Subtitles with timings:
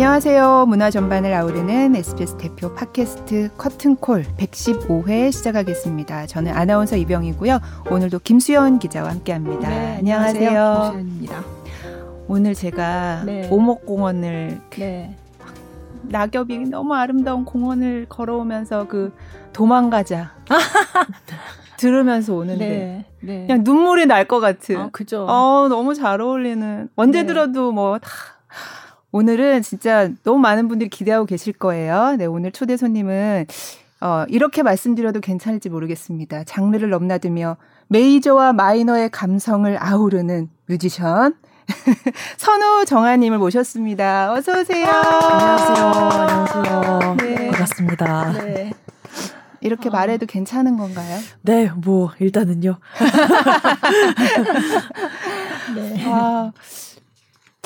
[0.00, 0.66] 안녕하세요.
[0.68, 6.26] 문화 전반을 아우르는 SBS 대표 팟캐스트 커튼콜 115회 시작하겠습니다.
[6.26, 7.58] 저는 아나운서 이병이고요.
[7.90, 9.68] 오늘도 김수연 기자와 함께합니다.
[9.68, 10.92] 네, 안녕하세요.
[10.92, 11.42] 김수연입니다.
[12.28, 13.48] 오늘 제가 네.
[13.50, 15.16] 오목공원을 네.
[16.02, 19.12] 낙엽이 너무 아름다운 공원을 걸어오면서 그
[19.52, 20.30] 도망가자
[21.76, 23.04] 들으면서 오는데 네.
[23.20, 23.46] 네.
[23.48, 24.76] 그냥 눈물이 날 것 같은.
[24.76, 25.26] 아, 그죠.
[25.28, 26.88] 어, 너무 잘 어울리는.
[26.94, 27.26] 언제 네.
[27.26, 28.08] 들어도 뭐 다.
[29.10, 32.16] 오늘은 진짜 너무 많은 분들이 기대하고 계실 거예요.
[32.18, 33.46] 네, 오늘 초대 손님은
[34.00, 36.44] 어, 이렇게 말씀드려도 괜찮을지 모르겠습니다.
[36.44, 37.56] 장르를 넘나들며
[37.88, 41.34] 메이저와 마이너의 감성을 아우르는 뮤지션
[42.36, 44.32] 선우 정아님을 모셨습니다.
[44.32, 44.86] 어서 오세요.
[44.86, 45.86] 안녕하세요.
[45.86, 47.16] 안녕하세요.
[47.20, 47.50] 네.
[47.50, 48.32] 반갑습니다.
[48.44, 48.72] 네.
[49.60, 49.92] 이렇게 아.
[49.92, 51.18] 말해도 괜찮은 건가요?
[51.42, 52.78] 네, 뭐 일단은요.
[55.74, 56.04] 네.
[56.06, 56.52] 아,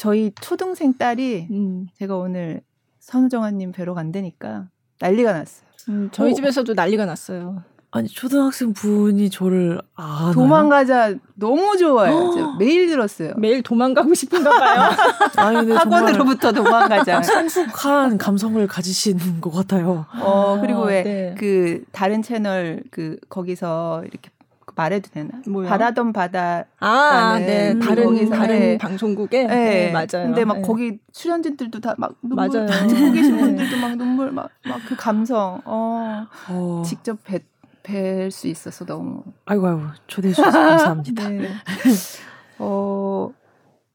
[0.03, 1.87] 저희 초등생 딸이 음.
[1.95, 2.61] 제가 오늘
[2.99, 4.67] 선우정아님 뵈러 간다니까
[4.99, 5.69] 난리가 났어요.
[5.91, 6.35] 음, 저희 어.
[6.35, 7.63] 집에서도 난리가 났어요.
[7.93, 10.33] 아니 초등학생 분이 저를 아나요?
[10.33, 12.33] 도망가자 너무 좋아요.
[12.35, 13.35] 저 매일 들었어요.
[13.37, 14.91] 매일 도망가고 싶은가 봐요.
[15.37, 17.23] 아니 근데 학원으로부터 도망가자.
[17.23, 20.07] 성숙한 감성을 가지신 것 같아요.
[20.21, 21.35] 어 그리고 아, 왜 네.
[21.39, 24.31] 그 다른 채널 그 거기서 이렇게
[24.75, 25.31] 말해도 되나?
[25.47, 25.69] 뭐요?
[25.69, 26.65] 바라던 바다.
[26.81, 27.73] 아, 네.
[27.73, 28.79] 음, 다른 거기서, 다른 네.
[28.79, 30.27] 방송국에 네, 네, 맞아요.
[30.27, 30.63] 근데 막 네.
[30.63, 32.67] 거기 출연진들도 다 막 눈물 맞아요.
[32.87, 33.41] 듣고 계신 네.
[33.43, 35.61] 분들도 막 눈물 막 막 그 감성.
[35.65, 37.19] 어 어, 직접
[37.85, 39.23] 뵐뵐수 있어서 너무.
[39.47, 41.29] 아이고 아이고 초대해 주셔서 감사합니다.
[41.29, 41.49] 네.
[42.59, 43.31] 어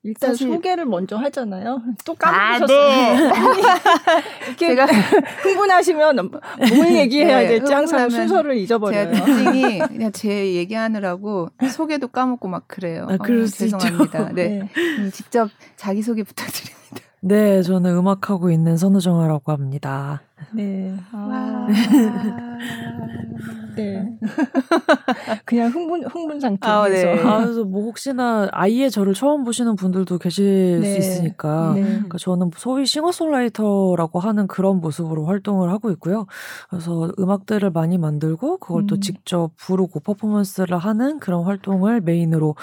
[0.08, 1.82] 일단 사실- 소개를 먼저 하잖아요.
[2.06, 2.88] 또 아, 까먹으셨어요.
[2.88, 3.32] 네.
[4.48, 4.86] 이렇게 제가
[5.44, 6.16] 흥분하시면
[6.70, 9.12] 뭘 얘기해야 네, 될지 항상 순서를 잊어버려요.
[9.12, 13.06] 특징이 그냥 제 얘기하느라고 소개도 까먹고 막 그래요.
[13.10, 13.78] 아, 그럴 어, 수 있죠.
[13.78, 14.30] 죄송합니다.
[14.34, 14.48] 네.
[14.48, 14.70] 네.
[15.00, 16.78] 음, 직접 자기 소개 부탁드립니다.
[17.20, 20.22] 네, 저는 음악하고 있는 선우정아라고 합니다.
[20.52, 20.96] 네.
[21.12, 21.68] 아, 와.
[23.76, 24.18] 네.
[25.46, 27.08] 그냥 흥분 흥분 아, 상태에서.
[27.08, 27.24] 네.
[27.24, 30.92] 아, 그래서 뭐 혹시나 아이의 저를 처음 보시는 분들도 계실 네.
[30.92, 31.82] 수 있으니까 네.
[31.84, 36.26] 그러니까 저는 소위 싱어송라이터라고 하는 그런 모습으로 활동을 하고 있고요.
[36.70, 39.02] 그래서 음악들을 많이 만들고 그걸 또 음.
[39.02, 42.56] 직접 부르고 퍼포먼스를 하는 그런 활동을 메인으로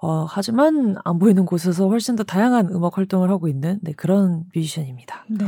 [0.00, 5.24] 어, 하지만 안 보이는 곳에서 훨씬 더 다양한 음악 활동을 하고 있는 네, 그런 뮤지션입니다.
[5.28, 5.46] 네.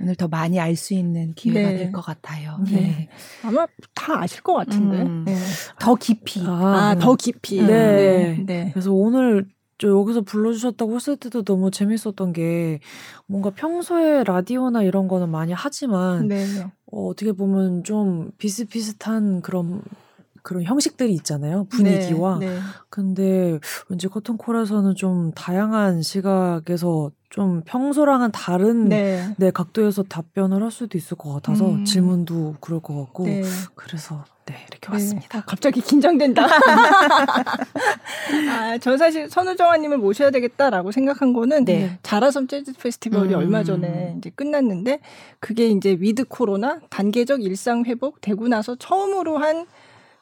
[0.00, 1.76] 오늘 더 많이 알 수 있는 기회가 네.
[1.78, 2.58] 될것 같아요.
[2.70, 3.08] 네.
[3.42, 5.02] 아마 다 아실 것 같은데.
[5.02, 5.24] 음.
[5.24, 5.36] 네.
[5.78, 6.42] 더 깊이.
[6.46, 7.00] 아, 네.
[7.00, 7.62] 더 깊이.
[7.62, 7.66] 네.
[7.66, 8.44] 네.
[8.44, 8.70] 네.
[8.72, 9.46] 그래서 오늘
[9.78, 12.80] 저 여기서 불러주셨다고 했을 때도 너무 재밌었던 게
[13.26, 16.46] 뭔가 평소에 라디오나 이런 거는 많이 하지만 네.
[16.92, 19.82] 어, 어떻게 보면 좀 비슷비슷한 그런
[20.42, 22.48] 그런 형식들이 있잖아요 분위기와 네.
[22.48, 22.58] 네.
[22.88, 23.58] 근데
[23.88, 29.34] 왠지 커튼콜에서는 좀 다양한 시각에서 좀 평소랑은 다른 네.
[29.36, 29.50] 네.
[29.50, 31.84] 각도에서 답변을 할 수도 있을 것 같아서 음.
[31.84, 33.42] 질문도 그럴 것 같고 네.
[33.74, 34.92] 그래서 네 이렇게 네.
[34.92, 35.38] 왔습니다.
[35.38, 36.46] 아, 갑자기 긴장된다.
[38.48, 41.98] 아, 저 사실 선우정아님을 모셔야 되겠다라고 생각한 거는 네.
[42.02, 43.38] 자라섬 재즈 페스티벌이 음.
[43.38, 45.00] 얼마 전에 이제 끝났는데
[45.40, 49.66] 그게 이제 위드 코로나 단계적 일상 회복 되고 나서 처음으로 한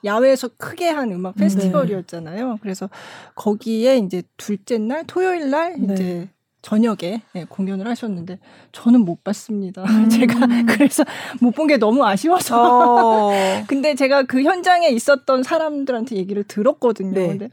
[0.04, 1.44] 야외에서 크게 한 음악 네.
[1.44, 2.58] 페스티벌이었잖아요.
[2.62, 2.88] 그래서
[3.34, 5.94] 거기에 이제 둘째 날 토요일 날 네.
[5.94, 6.28] 이제
[6.64, 8.38] 저녁에 네, 공연을 하셨는데
[8.72, 9.82] 저는 못 봤습니다.
[9.84, 10.08] 음.
[10.08, 10.34] 제가
[10.66, 11.04] 그래서
[11.40, 13.32] 못 본 게 너무 아쉬워서 어.
[13.68, 17.12] 근데 제가 그 현장에 있었던 사람들한테 얘기를 들었거든요.
[17.12, 17.26] 네.
[17.28, 17.48] 근데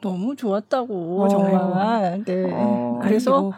[0.00, 1.28] 너무 좋았다고 어.
[1.28, 2.24] 정말.
[2.26, 2.50] 네.
[2.52, 2.98] 어.
[3.02, 3.54] 그래서 아이고.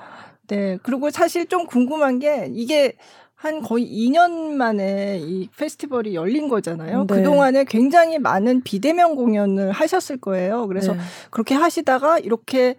[0.49, 0.79] 네.
[0.83, 2.93] 그리고 사실 좀 궁금한 게 이게
[3.35, 7.07] 한 거의 2년 만에 이 페스티벌이 열린 거잖아요.
[7.09, 7.15] 네.
[7.17, 10.67] 그동안에 굉장히 많은 비대면 공연을 하셨을 거예요.
[10.69, 11.01] 그래서 네.
[11.31, 12.77] 그렇게 하시다가 이렇게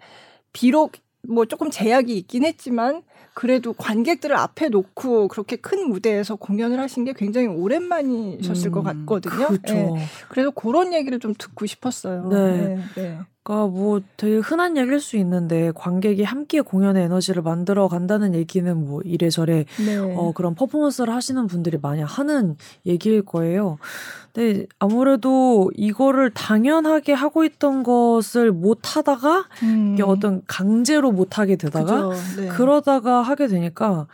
[0.52, 0.92] 비록
[1.28, 3.02] 뭐 조금 제약이 있긴 했지만
[3.34, 9.48] 그래도 관객들을 앞에 놓고 그렇게 큰 무대에서 공연을 하신 게 굉장히 오랜만이셨을 음, 것 같거든요.
[9.48, 9.74] 그렇죠.
[9.74, 9.90] 예.
[10.28, 12.28] 그래서 그런 얘기를 좀 듣고 싶었어요.
[12.28, 12.78] 네.
[12.94, 13.18] 네.
[13.44, 19.02] 그러니까 뭐 되게 흔한 얘기일 수 있는데 관객이 함께 공연의 에너지를 만들어 간다는 얘기는 뭐
[19.04, 19.98] 이래저래 네.
[19.98, 22.56] 어 그런 퍼포먼스를 하시는 분들이 많이 하는
[22.86, 23.76] 얘기일 거예요.
[24.32, 29.92] 근데 아무래도 이거를 당연하게 하고 있던 것을 못 하다가 음.
[29.92, 32.10] 이게 어떤 강제로 못 하게 되다가.
[32.38, 32.48] 네.
[32.48, 34.06] 그러다가 하게 되니까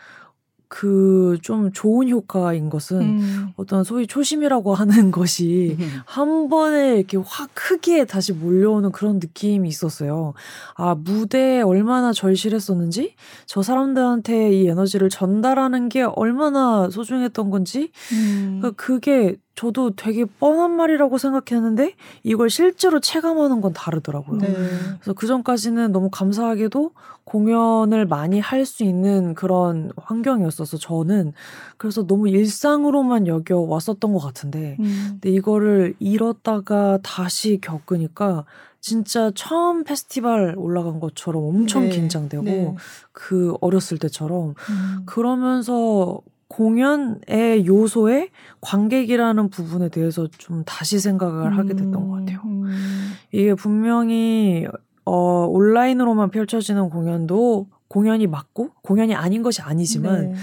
[0.70, 3.49] 그 좀 좋은 효과인 것은 음.
[3.56, 10.34] 어떤 소위 초심이라고 하는 것이 한 번에 이렇게 확 크게 다시 몰려오는 그런 느낌이 있었어요.
[10.75, 13.14] 아, 무대에 얼마나 절실했었는지,
[13.46, 18.58] 저 사람들한테 이 에너지를 전달하는 게 얼마나 소중했던 건지, 음.
[18.61, 21.93] 그러니까 그게 저도 되게 뻔한 말이라고 생각했는데
[22.23, 24.39] 이걸 실제로 체감하는 건 다르더라고요.
[24.41, 24.47] 네.
[24.47, 26.93] 그래서 그 전까지는 너무 감사하게도
[27.25, 31.33] 공연을 많이 할 수 있는 그런 환경이었어서 저는
[31.77, 35.09] 그래서 너무 일상으로만 여겨 왔었던 것 같은데 음.
[35.21, 38.47] 근데 이거를 잃었다가 다시 겪으니까
[38.81, 41.91] 진짜 처음 페스티벌 올라간 것처럼 엄청 네.
[41.91, 42.75] 긴장되고 네.
[43.12, 45.03] 그 어렸을 때처럼 음.
[45.05, 48.29] 그러면서 공연의 요소에
[48.61, 52.41] 관객이라는 부분에 대해서 좀 다시 생각을 하게 됐던 것 같아요.
[52.44, 53.12] 음.
[53.32, 54.67] 이게 분명히
[55.05, 60.35] 어 온라인으로만 펼쳐지는 공연도 공연이 맞고 공연이 아닌 것이 아니지만 네.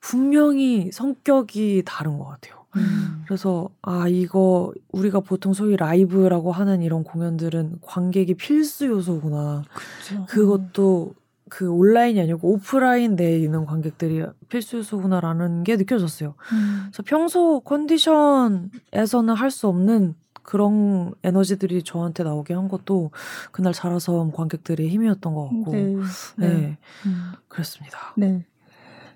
[0.00, 2.54] 분명히 성격이 다른 것 같아요.
[2.76, 3.24] 음.
[3.26, 9.64] 그래서 아 이거 우리가 보통 소위 라이브라고 하는 이런 공연들은 관객이 필수 요소구나.
[9.74, 10.26] 그렇죠.
[10.26, 11.14] 그것도
[11.48, 16.34] 그 온라인이 아니고 오프라인 내에 있는 관객들이 필수 요소구나라는 게 느껴졌어요.
[16.52, 16.82] 음.
[16.86, 23.10] 그래서 평소 컨디션에서는 할 수 없는 그런 에너지들이 저한테 나오게 한 것도
[23.52, 25.94] 그날 자라섬 관객들의 힘이었던 것 같고, 네,
[26.36, 26.78] 네.
[27.06, 27.32] 음.
[27.48, 28.14] 그랬습니다.
[28.16, 28.46] 네.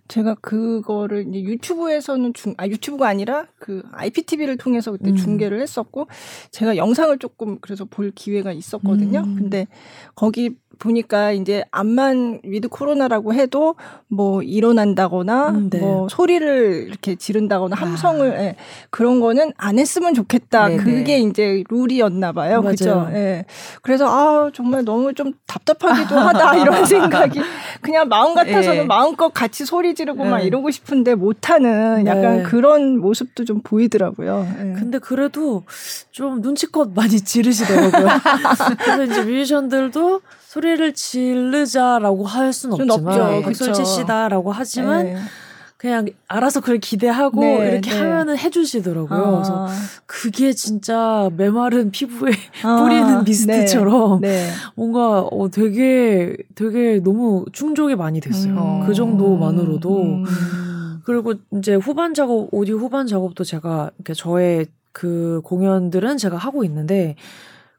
[0.09, 5.17] 제가 그거를 이제 유튜브에서는 중, 아, 유튜브가 아니라 그 IPTV를 통해서 그때 음.
[5.17, 6.07] 중계를 했었고,
[6.51, 9.21] 제가 영상을 조금 그래서 볼 기회가 있었거든요.
[9.21, 9.37] 음.
[9.37, 9.69] 근데
[10.15, 13.77] 거기 보니까 이제 암만 위드 코로나라고 해도
[14.09, 15.79] 뭐 일어난다거나 음, 네.
[15.79, 18.57] 뭐 소리를 이렇게 지른다거나 함성을 예,
[18.91, 20.69] 그런 거는 안 했으면 좋겠다.
[20.69, 20.83] 네네.
[20.83, 22.63] 그게 이제 룰이었나 봐요.
[22.63, 23.09] 그죠?
[23.13, 23.45] 예.
[23.83, 27.41] 그래서 아, 정말 너무 좀 답답하기도 하다 이런 생각이
[27.81, 28.85] 그냥 마음 같아서는 예.
[28.85, 30.47] 마음껏 같이 소리 지르고 막 네.
[30.47, 32.43] 이러고 싶은데 못하는 약간 네.
[32.43, 34.49] 그런 모습도 좀 보이더라고요.
[34.59, 34.63] 예.
[34.73, 35.63] 근데 그래도
[36.11, 38.09] 좀 눈치껏 많이 지르시더라고요.
[38.83, 40.21] 그래서 이제 뮤지션들도
[40.53, 43.73] 소리를 지르자라고 할 수는 없지만 그쵸.
[43.73, 45.17] 치시다라고 하지만 예.
[45.79, 47.99] 그냥 알아서 그걸 기대하고 네, 이렇게 네.
[47.99, 49.19] 하면은 해주시더라고요.
[49.19, 49.33] 아.
[49.33, 49.69] 그래서
[50.05, 52.33] 그게 진짜 메마른 피부에
[52.65, 54.51] 아, 뿌리는 미스트처럼 네.
[54.75, 58.53] 뭔가 어 되게 되게 너무 충족이 많이 됐어요.
[58.53, 58.87] 음.
[58.87, 61.01] 그 정도만으로도 음.
[61.05, 67.17] 그리고 이제 후반 작업 오디오 후반 작업도 제가 이렇게 저의 그 공연들은 제가 하고 있는데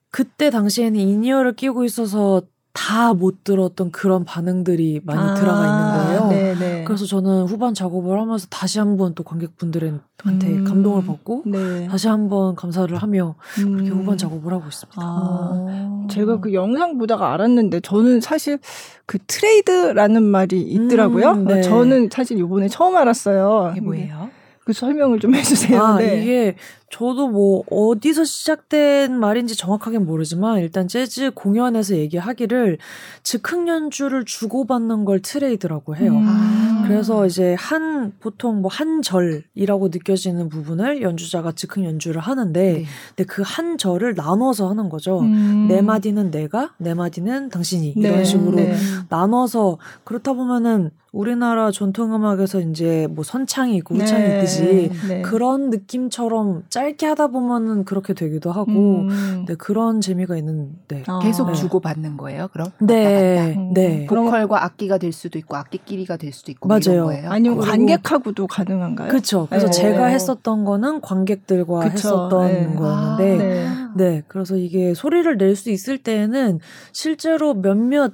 [0.09, 2.41] 그때 당시에는 in-ear를 끼고 있어서
[2.73, 6.27] 다 못 들었던 그런 반응들이 많이 아, 들어가 있는 거예요.
[6.29, 6.83] 네, 네.
[6.83, 10.63] 그래서 저는 후반 작업을 하면서 다시 한번 또 관객분들한테 음.
[10.63, 11.87] 감동을 받고 네.
[11.87, 13.99] 다시 한번 감사를 하며 그렇게 음.
[13.99, 14.99] 후반 작업을 하고 있습니다.
[14.99, 18.57] 아, 제가 그 영상 보다가 알았는데 저는 사실
[19.05, 21.31] 그 트레이드라는 말이 있더라고요.
[21.31, 21.61] 음, 네.
[21.61, 23.69] 저는 사실 이번에 처음 알았어요.
[23.73, 24.29] 이게 뭐예요?
[24.65, 25.81] 그 설명을 좀 해주세요.
[25.83, 26.21] 아, 네.
[26.21, 26.55] 이게
[26.93, 32.77] 저도 뭐 어디서 시작된 말인지 정확하게는 모르지만 일단 재즈 공연에서 얘기하기를
[33.23, 36.11] 즉흥 연주를 주고받는 걸 트레이드라고 해요.
[36.11, 36.25] 음.
[36.27, 36.83] 아.
[36.85, 42.85] 그래서 이제 한 보통 뭐 한 절이라고 느껴지는 부분을 연주자가 즉흥 연주를 하는데 네.
[43.15, 45.19] 근데 그 한 절을 나눠서 하는 거죠.
[45.21, 45.67] 음.
[45.67, 48.75] 네 마디는 내가, 네 마디는 당신이 이런 네, 식으로 네.
[49.09, 55.21] 나눠서 그렇다 보면은 우리나라 전통 음악에서 이제 뭐 선창이 있고 우창이 네, 있듯이 네.
[55.21, 59.45] 그런 느낌처럼 짧게 하다 보면은 그렇게 되기도 하고 음.
[59.47, 61.19] 네, 그런 재미가 있는데 아.
[61.19, 61.53] 계속 네.
[61.53, 62.49] 주고 받는 거예요.
[62.51, 63.59] 그럼 네, 갔다.
[63.61, 63.73] 음.
[63.73, 64.05] 네.
[64.05, 66.81] 보컬과 악기가 될 수도 있고 악기끼리가 될 수도 있고 맞아요.
[66.87, 67.29] 이런 거예요.
[67.31, 69.07] 아니면 그리고- 관객하고도 가능한가요?
[69.07, 69.47] 그렇죠.
[69.49, 69.71] 그래서 네.
[69.71, 71.93] 제가 했었던 거는 관객들과 그쵸.
[71.93, 72.75] 했었던 네.
[72.75, 73.67] 거였는데 네.
[73.95, 76.59] 네, 그래서 이게 소리를 낼 수 있을 때에는
[76.91, 78.13] 실제로 몇몇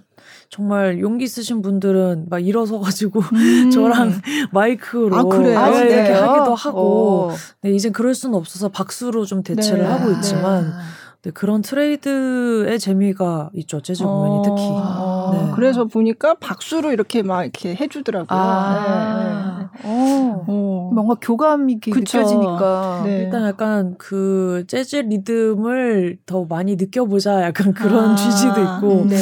[0.49, 3.71] 정말 용기 있으신 분들은 막 일어서가지고 음.
[3.71, 4.13] 저랑
[4.51, 5.59] 마이크로 아, 그래요?
[5.71, 6.29] 네, 이렇게 진짜요?
[6.29, 7.35] 하기도 하고 어.
[7.61, 9.85] 네, 이젠 그럴 수는 없어서 박수로 좀 대체를 네.
[9.85, 10.79] 하고 있지만 아.
[11.21, 15.51] 네, 그런 트레이드의 재미가 있죠 재즈 공연이 특히 어, 네.
[15.53, 18.39] 그래서 보니까 박수로 이렇게 막 이렇게 해주더라고요.
[18.39, 19.57] 아.
[19.59, 19.69] 네, 네.
[19.83, 20.45] 어.
[20.47, 20.91] 어.
[20.93, 22.19] 뭔가 교감이 이렇게 그쵸.
[22.19, 23.01] 느껴지니까.
[23.05, 23.23] 네.
[23.23, 29.17] 일단 약간 그 재즈 리듬을 더 많이 느껴보자 약간 그런 아, 취지도 있고 네.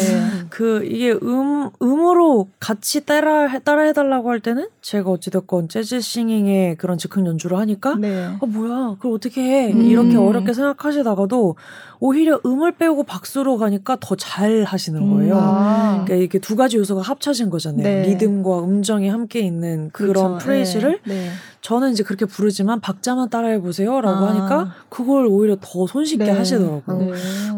[0.49, 6.97] 그 이게 음 음으로 같이 따라 따라 해달라고 할 때는 제가 어찌됐건 재즈 싱잉의 그런
[6.97, 8.25] 즉흥 연주를 하니까 네.
[8.25, 9.81] 아 뭐야 그걸 어떻게 해 음.
[9.81, 11.55] 이렇게 어렵게 생각하시다가도
[11.99, 15.35] 오히려 음을 빼고 박수로 가니까 더 잘 하시는 거예요.
[15.35, 15.39] 음.
[15.39, 16.03] 아.
[16.05, 17.83] 그러니까 이게 두 가지 요소가 합쳐진 거잖아요.
[17.83, 18.01] 네.
[18.07, 20.37] 리듬과 음정이 함께 있는 그런 그렇죠.
[20.39, 21.29] 프레이즈를 네.
[21.67, 21.69] 네.
[21.69, 24.29] 저는 이제 그렇게 부르지만 박자만 따라해 보세요라고 아.
[24.29, 26.31] 하니까 그걸 오히려 더 손쉽게 네.
[26.31, 26.97] 하시더라고요.
[26.97, 27.11] 네.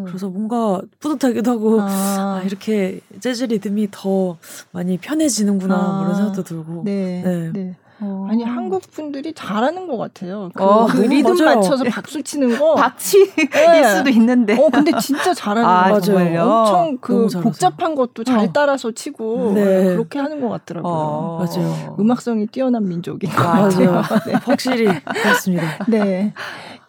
[0.06, 1.86] 그래서 뭔가 뿌듯하기도 하고 아.
[2.40, 4.38] 아, 이렇게 재즈 리듬이 더
[4.72, 5.94] 많이 편해지는구나 아.
[5.98, 7.52] 뭐 이런 생각도 들고 네.
[7.54, 7.76] 네.
[8.02, 8.08] 네.
[8.08, 8.28] 어.
[8.30, 10.50] 아니 한국 분들이 잘하는 것 같아요.
[10.54, 11.56] 그, 어, 그 리듬 맞아요.
[11.58, 12.76] 맞춰서 박수 치는 거.
[12.76, 13.96] 박치일 네.
[13.96, 14.58] 수도 있는데.
[14.58, 16.02] 어 근데 진짜 잘하는 아, 거 같아요.
[16.02, 16.42] 정말요?
[16.44, 17.28] 엄청 그.
[17.42, 18.52] 복잡한 것도 잘 어.
[18.54, 19.84] 따라서 치고 네.
[19.96, 20.92] 그렇게 하는 것 같더라고요.
[20.94, 21.46] 어.
[21.46, 21.96] 맞아요.
[22.00, 23.36] 음악성이 뛰어난 민족인 것.
[23.38, 24.02] 같아요.
[24.26, 24.34] 네.
[24.34, 25.86] 확실히 그렇습니다.
[25.88, 26.34] 네.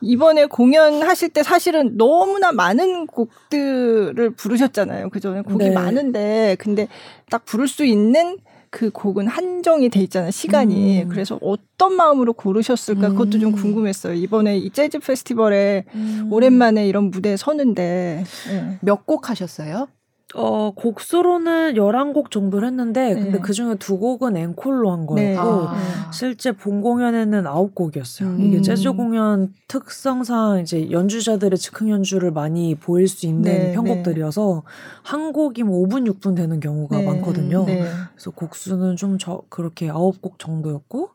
[0.02, 5.10] 이번에 공연하실 때 사실은 너무나 많은 곡들을 부르셨잖아요.
[5.10, 5.70] 그 전에 곡이 네.
[5.70, 6.88] 많은데, 근데
[7.28, 8.38] 딱 부를 수 있는
[8.70, 10.30] 그 곡은 한정이 돼 있잖아요.
[10.30, 11.02] 시간이.
[11.02, 11.08] 음.
[11.08, 13.56] 그래서 어떤 마음으로 고르셨을까 그것도 좀 음.
[13.56, 14.14] 궁금했어요.
[14.14, 16.28] 이번에 이 재즈 페스티벌에 음.
[16.30, 18.24] 오랜만에 이런 무대에 서는데.
[18.48, 18.78] 네.
[18.80, 19.88] 몇곡 하셨어요?
[20.34, 23.38] 어, 곡수로는 11곡 정도를 했는데, 근데 네.
[23.40, 25.36] 그 중에 두 곡은 앵콜로 한 거였고, 네.
[25.36, 26.10] 아.
[26.12, 28.26] 실제 본 공연에는 9곡이었어요.
[28.26, 28.40] 음.
[28.40, 34.62] 이게 재즈 공연 특성상 이제 연주자들의 즉흥 연주를 많이 보일 수 있는 네, 편곡들이어서
[35.02, 37.06] 한 곡이 뭐 5분, 6분 되는 경우가 네.
[37.06, 37.64] 많거든요.
[37.64, 37.84] 네.
[38.14, 41.10] 그래서 곡수는 좀 저, 그렇게 9곡 정도였고,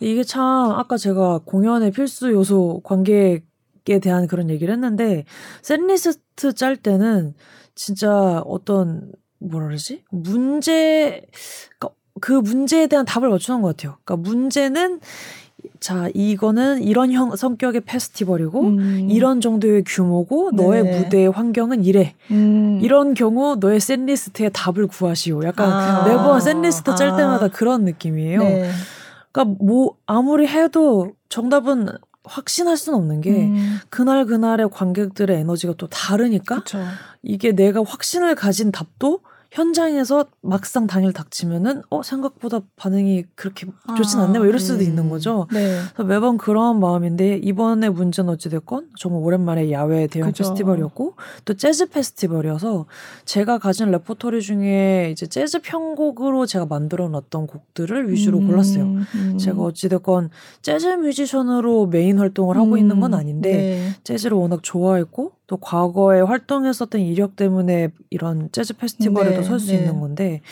[0.00, 3.49] 이게 참 아까 제가 공연의 필수 요소 관객
[3.88, 5.24] 에 대한 그런 얘기를 했는데,
[5.62, 7.34] 샌리스트 짤 때는
[7.74, 10.04] 진짜 어떤 뭐라 그러지?
[10.10, 11.22] 문제
[11.78, 13.96] 그러니까 그 문제에 대한 답을 맞추는 것 같아요.
[14.04, 15.00] 그러니까 문제는
[15.78, 19.08] 자 이거는 이런 형 성격의 페스티벌이고 음.
[19.10, 20.98] 이런 정도의 규모고 너의 네.
[20.98, 22.14] 무대의 환경은 이래.
[22.30, 22.80] 음.
[22.82, 25.44] 이런 경우 너의 샌리스트의 답을 구하시오.
[25.44, 26.04] 약간 아.
[26.06, 27.16] 매번 샌리스트 짤 아.
[27.16, 28.40] 때마다 그런 느낌이에요.
[28.42, 28.70] 네.
[29.32, 31.88] 그러니까 뭐 아무리 해도 정답은
[32.30, 33.78] 확신할 수는 없는 게 음.
[33.88, 36.78] 그날 그날의 관객들의 에너지가 또 다르니까 그쵸.
[37.22, 39.20] 이게 내가 확신을 가진 답도
[39.50, 43.66] 현장에서 막상 당일 닥치면은 어 생각보다 반응이 그렇게
[43.96, 44.82] 좋진 아, 않네 뭐 이럴 수도 음.
[44.82, 45.48] 있는 거죠.
[45.52, 45.80] 네.
[45.92, 50.44] 그래서 매번 그런 마음인데 이번에 문제는 어찌 됐건 정말 오랜만에 야외 대형 그죠.
[50.44, 52.86] 페스티벌이었고 또 재즈 페스티벌이어서
[53.24, 58.84] 제가 가진 레퍼토리 중에 이제 재즈 편곡으로 제가 만들어 놨던 곡들을 위주로 음, 골랐어요.
[58.84, 59.38] 음.
[59.38, 60.30] 제가 어찌 됐건
[60.62, 63.94] 재즈 뮤지션으로 메인 활동을 하고 있는 건 음, 아닌데 네.
[64.04, 69.78] 재즈를 워낙 좋아했고 또 과거에 활동했었던 이력 때문에 이런 재즈 페스티벌에도 네, 설수 네.
[69.78, 70.42] 있는 건데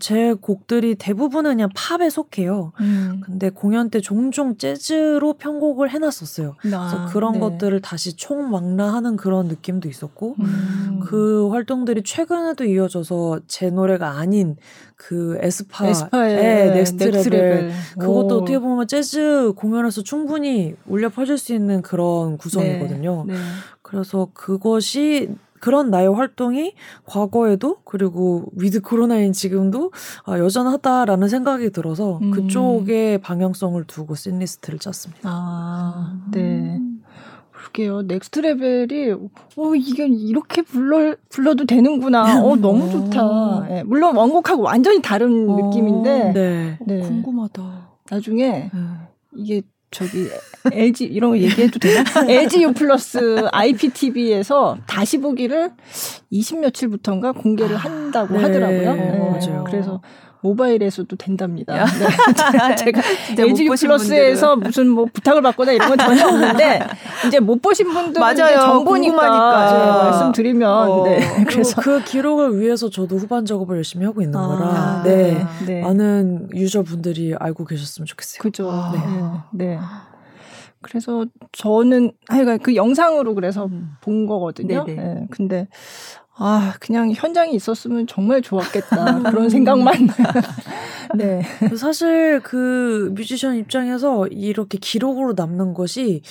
[0.00, 2.72] 제 곡들이 대부분은 그냥 팝에 속해요.
[2.80, 3.20] 음.
[3.24, 6.56] 근데 공연 때 종종 재즈로 편곡을 해놨었어요.
[6.58, 7.38] 그래서 아, 그런 네.
[7.40, 11.00] 것들을 다시 총망라하는 그런 느낌도 있었고 음.
[11.04, 14.56] 그 활동들이 최근에도 이어져서 제 노래가 아닌
[14.96, 17.72] 그 에스파, 에스파의 의 Next, Next Level Level.
[17.98, 18.38] 그것도 오.
[18.38, 23.24] 어떻게 보면 재즈 공연에서 충분히 울려 퍼질 수 있는 그런 구성이거든요.
[23.26, 23.34] 네.
[23.34, 23.38] 네.
[23.82, 26.74] 그래서 그것이 그런 나의 활동이
[27.06, 29.92] 과거에도 그리고 위드 코로나인 지금도
[30.26, 32.32] 아, 여전하다라는 생각이 들어서 음.
[32.32, 35.22] 그쪽에 방향성을 두고 set list를 짰습니다.
[35.24, 36.78] 아, 네.
[37.50, 38.02] 그러게요.
[38.02, 39.12] Next Level이
[39.56, 42.44] 어 이게 이렇게 불러 불러도 되는구나.
[42.44, 43.66] 어 너무 좋다.
[43.70, 46.78] 예, 물론 원곡하고 완전히 다른 어, 느낌인데 네.
[46.86, 47.00] 네.
[47.00, 47.88] 궁금하다.
[48.10, 48.70] 나중에 네.
[49.34, 49.62] 이게
[49.94, 50.28] 저기
[50.70, 52.02] LG 이런 거 얘기해도 되나?
[52.28, 55.70] LG U 플러스 IPTV에서 다시 보기를
[56.30, 58.96] 20 며칠부터인가 공개를 한다고 네, 하더라고요.
[59.30, 59.64] 맞아요.
[59.64, 60.02] 그래서
[60.44, 61.78] 모바일에서도 된답니다.
[61.78, 61.86] 야.
[61.86, 62.76] 네.
[62.76, 63.00] 제가
[63.38, 66.80] LG 플러스에서 무슨 뭐 부탁을 받거나 이런 건 전혀 없는데
[67.26, 68.58] 이제 못 보신 분들은 맞아요.
[68.58, 69.72] 정보니까.
[69.72, 71.04] 네, 말씀드리면 어.
[71.04, 71.44] 네.
[71.48, 75.46] 그래서 그 기록을 위해서 저도 후반 작업을 열심히 하고 있는 아, 거라 네.
[75.66, 75.80] 네.
[75.80, 78.42] 많은 유저분들이 알고 계셨으면 좋겠어요.
[78.42, 78.68] 그죠.
[78.70, 79.48] 아.
[79.52, 79.64] 네.
[79.64, 79.78] 네.
[80.82, 83.94] 그래서 저는 하여간 그 영상으로 그래서 음.
[84.02, 84.84] 본 거거든요.
[84.84, 85.02] 네네.
[85.02, 85.26] 네.
[85.30, 85.68] 근데
[86.36, 90.08] 아 그냥 현장에 있었으면 정말 좋았겠다 그런 생각만.
[91.14, 91.42] 네.
[91.76, 96.22] 사실 그 뮤지션 입장에서 이렇게 기록으로 남는 것이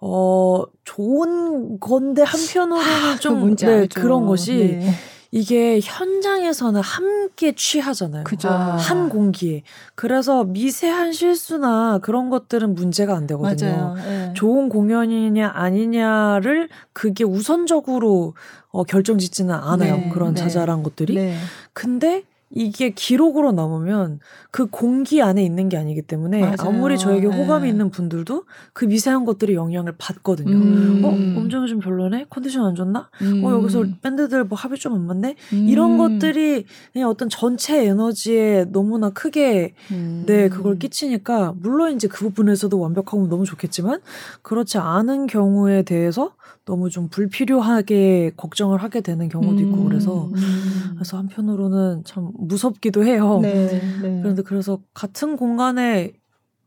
[0.00, 4.00] 어 좋은 건데 한편으로는 좀그 뭔지 네, 알죠.
[4.00, 4.90] 그런 것이 네.
[5.36, 8.24] 이게 현장에서는 함께 취하잖아요.
[8.24, 8.48] 그죠.
[8.48, 9.64] 한 공기에.
[9.94, 13.94] 그래서 미세한 실수나 그런 것들은 문제가 안 되거든요.
[13.96, 14.32] 네.
[14.34, 18.32] 좋은 공연이냐 아니냐를 그게 우선적으로
[18.70, 19.96] 어, 결정 짓지는 않아요.
[19.96, 20.40] 네, 그런 네.
[20.40, 21.14] 자잘한 것들이.
[21.14, 21.36] 네.
[21.74, 24.20] 근데 이게 기록으로 남으면
[24.52, 26.54] 그 공기 안에 있는 게 아니기 때문에 맞아요.
[26.60, 27.68] 아무리 저에게 호감이 네.
[27.70, 30.54] 있는 분들도 그 미세한 것들이 영향을 받거든요.
[30.54, 31.02] 음.
[31.04, 32.26] 어, 음정이 좀 별로네?
[32.30, 33.10] 컨디션 안 좋나?
[33.42, 35.34] 어, 여기서 밴드들 뭐 합이 좀 안 맞네?
[35.52, 35.68] 음.
[35.68, 40.22] 이런 것들이 그냥 어떤 전체 에너지에 너무나 크게 음.
[40.26, 44.00] 네, 그걸 끼치니까, 물론 이제 그 부분에서도 완벽하면 너무 좋겠지만,
[44.42, 46.32] 그렇지 않은 경우에 대해서
[46.66, 50.94] 너무 좀 불필요하게 걱정을 하게 되는 경우도 있고, 그래서, 음.
[50.96, 53.38] 그래서 한편으로는 참 무섭기도 해요.
[53.40, 53.66] 네.
[54.02, 54.20] 네.
[54.20, 56.12] 그런데 그래서 같은 공간에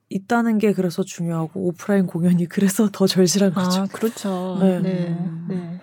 [0.10, 3.82] 있다는 게 그래서 중요하고, 오프라인 공연이 그래서 더 절실한 거죠.
[3.82, 4.58] 아 그렇죠.
[4.62, 4.79] 네.
[4.79, 5.29] 네.
[5.50, 5.79] 네.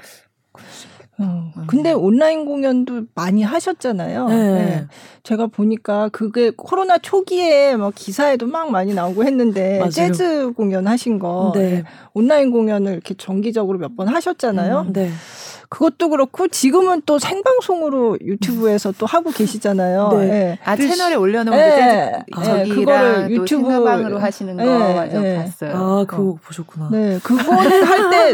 [1.21, 1.53] 음.
[1.67, 4.29] 근데 온라인 공연도 많이 하셨잖아요.
[4.29, 4.35] 네.
[4.37, 4.87] 네.
[5.23, 9.91] 제가 보니까 그게 코로나 초기에 막 기사에도 막 많이 나오고 했는데 맞아요.
[9.91, 11.85] 재즈 공연 하신 거 네.
[12.15, 14.89] 온라인 공연을 이렇게 정기적으로 몇 번 하셨잖아요.
[14.93, 15.11] 네.
[15.69, 20.11] 그것도 그렇고 지금은 또 생방송으로 유튜브에서 또 하고 계시잖아요.
[20.19, 20.31] 네.
[20.31, 20.59] 예.
[20.65, 21.77] 아그 채널에 올려놓은 네.
[21.77, 25.37] 게 네, 그거를 또 유튜브- 생방으로 하시는 거 네, 맞아 네.
[25.37, 25.71] 봤어요.
[25.77, 26.05] 아, 어.
[26.07, 26.89] 그거 보셨구나.
[26.93, 28.33] 네, 그거는 할 때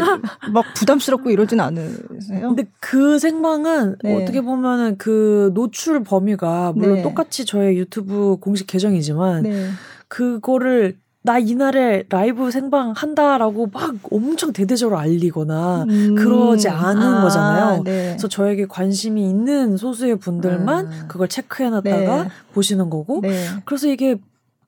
[0.51, 2.49] 막 부담스럽고 이러진 않으세요?
[2.49, 4.21] 근데 그 생방은 네.
[4.21, 7.01] 어떻게 보면은 그 노출 범위가 물론 네.
[7.01, 9.69] 똑같이 저의 유튜브 공식 계정이지만 네.
[10.07, 16.15] 그거를 나 이날에 라이브 생방 한다라고 막 엄청 대대적으로 알리거나 음.
[16.15, 17.83] 그러지 않은 거잖아요.
[17.83, 18.09] 네.
[18.09, 21.05] 그래서 저에게 관심이 있는 소수의 분들만 음.
[21.07, 22.29] 그걸 체크해놨다가 네.
[22.53, 23.45] 보시는 거고 네.
[23.63, 24.17] 그래서 이게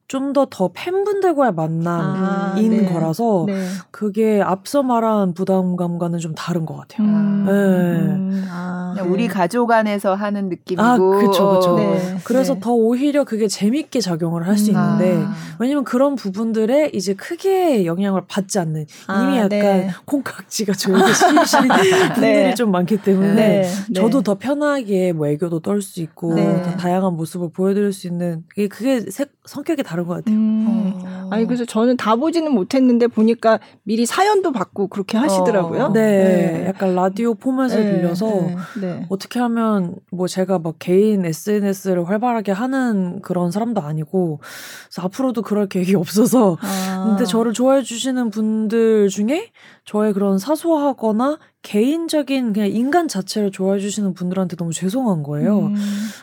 [0.07, 2.85] 좀더더 팬분들과의 만남인 아, 네.
[2.93, 3.67] 거라서 네.
[3.89, 7.07] 그게 앞서 말한 부담감과는 좀 다른 것 같아요.
[7.07, 7.45] 음.
[7.45, 7.51] 네.
[7.51, 8.47] 음.
[8.51, 9.01] 아, 네.
[9.01, 10.81] 우리 가족 안에서 하는 느낌이고.
[10.83, 11.71] 아, 그쵸, 그쵸.
[11.73, 11.75] 어.
[11.79, 12.17] 네.
[12.23, 12.59] 그래서 네.
[12.59, 14.75] 더 오히려 그게 재밌게 작용을 할수 음.
[14.75, 15.33] 있는데 아.
[15.59, 19.89] 왜냐면 그런 부분들에 이제 크게 영향을 받지 않는 이미 아, 약간 네.
[20.05, 22.53] 콩깍지가 저에게 씌우시는 분들이 네.
[22.53, 23.67] 좀 많기 때문에.
[23.95, 26.63] 저도 더 편하게 뭐 애교도 떨 수 있고 네.
[26.63, 30.35] 더 다양한 모습을 보여드릴 수 있는 그게, 그게 색- 성격이 다른 것 같아요.
[30.35, 30.93] 음.
[31.03, 31.27] 어.
[31.31, 35.83] 아니 그래서 저는 다 보지는 못했는데 보니까 미리 사연도 받고 그렇게 하시더라고요.
[35.85, 35.93] 어.
[35.93, 39.05] 네, 약간 라디오 포맷을 네, 빌려서 네, 네.
[39.09, 44.39] 어떻게 하면 뭐 제가 막 개인 SNS를 활발하게 하는 그런 사람도 아니고
[44.87, 47.05] 그래서 앞으로도 그럴 계획이 없어서 아.
[47.07, 49.51] 근데 저를 좋아해 주시는 분들 중에
[49.85, 55.61] 저의 그런 사소하거나 개인적인 그냥 인간 자체를 좋아해 주시는 분들한테 너무 죄송한 거예요.
[55.65, 55.75] 음.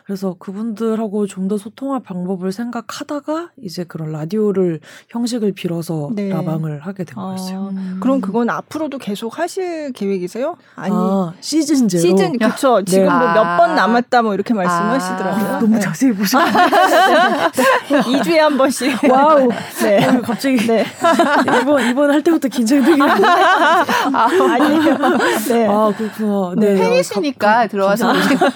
[0.07, 6.29] 그래서 그분들하고 좀 더 소통할 방법을 생각하다가 이제 그런 라디오를 형식을 빌어서 네.
[6.29, 7.73] 라방을 하게 된 거였어요.
[7.77, 10.57] 아, 그럼 그건 앞으로도 계속 하실 계획이세요?
[10.77, 12.01] 아니 아, 시즌 제로.
[12.01, 13.35] 시즌 그쵸 지금 뭐 아.
[13.35, 15.47] 몇번 남았다 뭐 이렇게 말씀하시더라고요.
[15.47, 15.81] 아, 너무 네.
[15.81, 19.03] 자세히 보시고 2주에 한 번씩.
[19.11, 19.49] 와우.
[19.83, 20.07] 네.
[20.23, 20.87] 갑자기 네.
[21.61, 24.99] 이번 이번 할 때부터 긴장이 되게 아니에요.
[25.49, 25.67] 네.
[25.67, 26.55] 아 그렇구나.
[26.57, 26.75] 네.
[26.77, 28.51] 팬이시니까 들어와서 보신 거.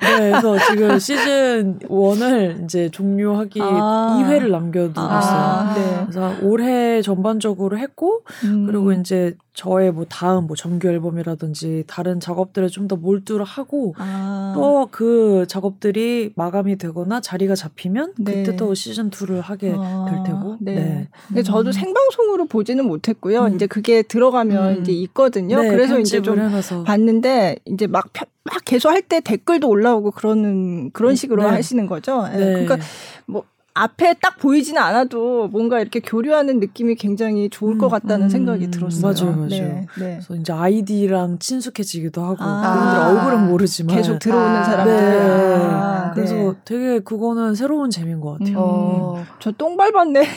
[0.00, 4.22] 네, 그래서 지금 시즌 1을 이제 종료하기 아.
[4.22, 5.20] 2회를 남겨두고 있어요.
[5.20, 6.00] 아, 네.
[6.02, 8.66] 그래서 올해 전반적으로 했고 음.
[8.66, 14.52] 그리고 이제 저의 뭐 다음 뭐 정규 앨범이라든지 다른 작업들에 좀 더 몰두를 하고 아.
[14.56, 18.42] 또그 작업들이 마감이 되거나 자리가 잡히면 네.
[18.42, 20.56] 그때 또 시즌 2를 하게 아, 될 테고.
[20.60, 20.74] 네.
[20.74, 21.08] 네.
[21.28, 23.44] 근데 저도 생방송으로 보지는 못했고요.
[23.44, 23.54] 음.
[23.54, 24.80] 이제 그게 들어가면 음.
[24.82, 25.60] 이제 있거든요.
[25.62, 30.10] 네, 그래서 이제 좀 해놔서 봤는데 이제 막, 펴- 막 계속 할 때 댓글도 올라오고
[30.12, 31.50] 그러는 그런 식으로 네.
[31.50, 32.24] 하시는 거죠.
[32.32, 32.44] 예, 네.
[32.64, 32.78] 그러니까
[33.26, 38.28] 뭐 앞에 딱 보이지는 않아도 뭔가 이렇게 교류하는 느낌이 굉장히 좋을 것 음, 같다는 음,
[38.28, 39.00] 생각이 들었어요.
[39.02, 39.48] 맞아요, 맞아요.
[39.48, 40.18] 네, 네.
[40.18, 42.74] 그래서 이제 아이디랑 친숙해지기도 하고 아.
[42.74, 44.94] 그분들 얼굴은 모르지만 계속 들어오는 아, 사람들.
[44.94, 45.68] 네.
[45.72, 46.52] 아, 그래서 네.
[46.66, 48.56] 되게 그거는 새로운 재미인 것 같아요.
[48.58, 49.24] 어.
[49.38, 50.20] 저똥 밟았네.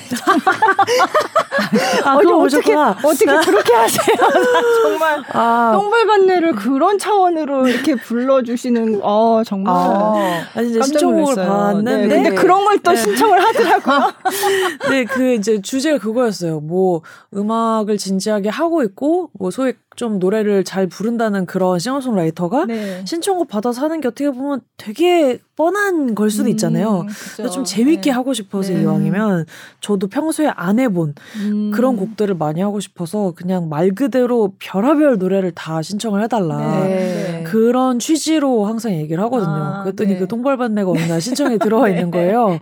[2.05, 2.73] 아, 아니, 어떻게.
[2.73, 4.15] 어떻게 그렇게 하세요?
[4.17, 4.29] 나
[4.83, 10.15] 정말 아, 똥 밟았네를 그런 차원으로 이렇게 불러주시는 어 정말 어.
[10.53, 11.47] 아니 이제 깜짝 신청곡을 놀랐어요.
[11.47, 12.97] 봤는데 네, 근데 그런 걸또 네.
[12.97, 14.13] 신청 을 하더라고요.
[14.89, 16.59] 네, 그 이제 주제가 그거였어요.
[16.59, 17.01] 뭐
[17.33, 23.03] 음악을 진지하게 하고 있고 뭐 소위 좀 노래를 잘 부른다는 그런 싱어송라이터가 네.
[23.05, 27.01] 신청곡 받아서 하는 게 어떻게 보면 되게 뻔한 걸 수도 있잖아요.
[27.01, 27.49] 음, 그래서 그죠.
[27.49, 28.11] 좀 재밌게 네.
[28.11, 28.81] 하고 싶어서 네.
[28.81, 29.45] 이왕이면
[29.79, 31.71] 저도 평소에 안 해본 음.
[31.73, 36.83] 그런 곡들을 많이 하고 싶어서 그냥 말 그대로 별의별 노래를 다 신청을 해달라.
[36.83, 37.43] 네.
[37.45, 39.49] 그런 취지로 항상 얘기를 하거든요.
[39.49, 40.19] 아, 그랬더니 네.
[40.19, 42.59] 그 똥 밟았네가 어느 날 신청이 들어와 있는 거예요.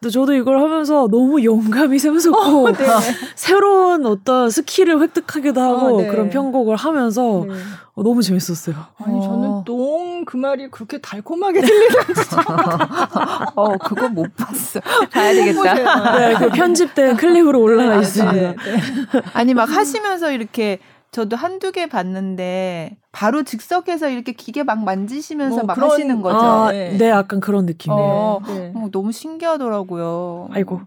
[0.00, 2.86] 근데 저도 이걸 하면서 너무 영감이 샘솟고 네.
[3.34, 6.08] 새로운 어떤 skill을 획득하기도 하고 어, 네.
[6.08, 7.54] 그런 편곡 을 하면서 네.
[7.94, 8.76] 어, 너무 재밌었어요.
[9.04, 9.64] 아니 저는 어.
[9.66, 12.20] 똥그 말이 그렇게 달콤하게 들리는지
[13.54, 14.80] 어, 그거 못 봤어.
[15.10, 16.18] 봐야 되겠다.
[16.18, 18.32] 네, 그 편집된 클립으로 올라가 있습니다.
[18.32, 19.22] 네, 네.
[19.32, 20.78] 아니, 막 하시면서 이렇게
[21.10, 26.36] 저도 한두 개 봤는데 바로 즉석에서 이렇게 기계 막 만지시면서 뭐 막 그런- 하시는 거죠.
[26.38, 26.96] 아, 네.
[26.98, 27.08] 네.
[27.08, 28.00] 약간 그런 느낌이에요.
[28.02, 28.40] 어.
[28.46, 28.72] 네.
[28.76, 30.48] 어, 너무 신기하더라고요.
[30.52, 30.80] 아이고.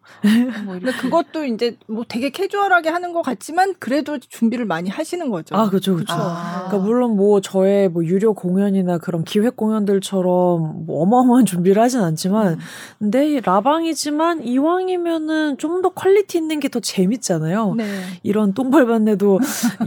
[0.66, 0.92] 뭐 근데.
[0.92, 5.56] 그것도 이제 뭐 되게 캐주얼하게 하는 것 같지만 그래도 준비를 많이 하시는 거죠.
[5.56, 6.14] 아, 그죠, 그죠.
[6.14, 6.66] 아.
[6.68, 12.60] 그러니까 물론 뭐 저의 뭐 유료 공연이나 그런 기획 공연들처럼 뭐 어마어마한 준비를 하진 않지만
[13.00, 17.74] 근데 라방이지만 이왕이면은 좀 더 quality 있는 게 더 재밌잖아요.
[17.76, 17.86] 네.
[18.24, 19.40] 이런 똥 밟았네도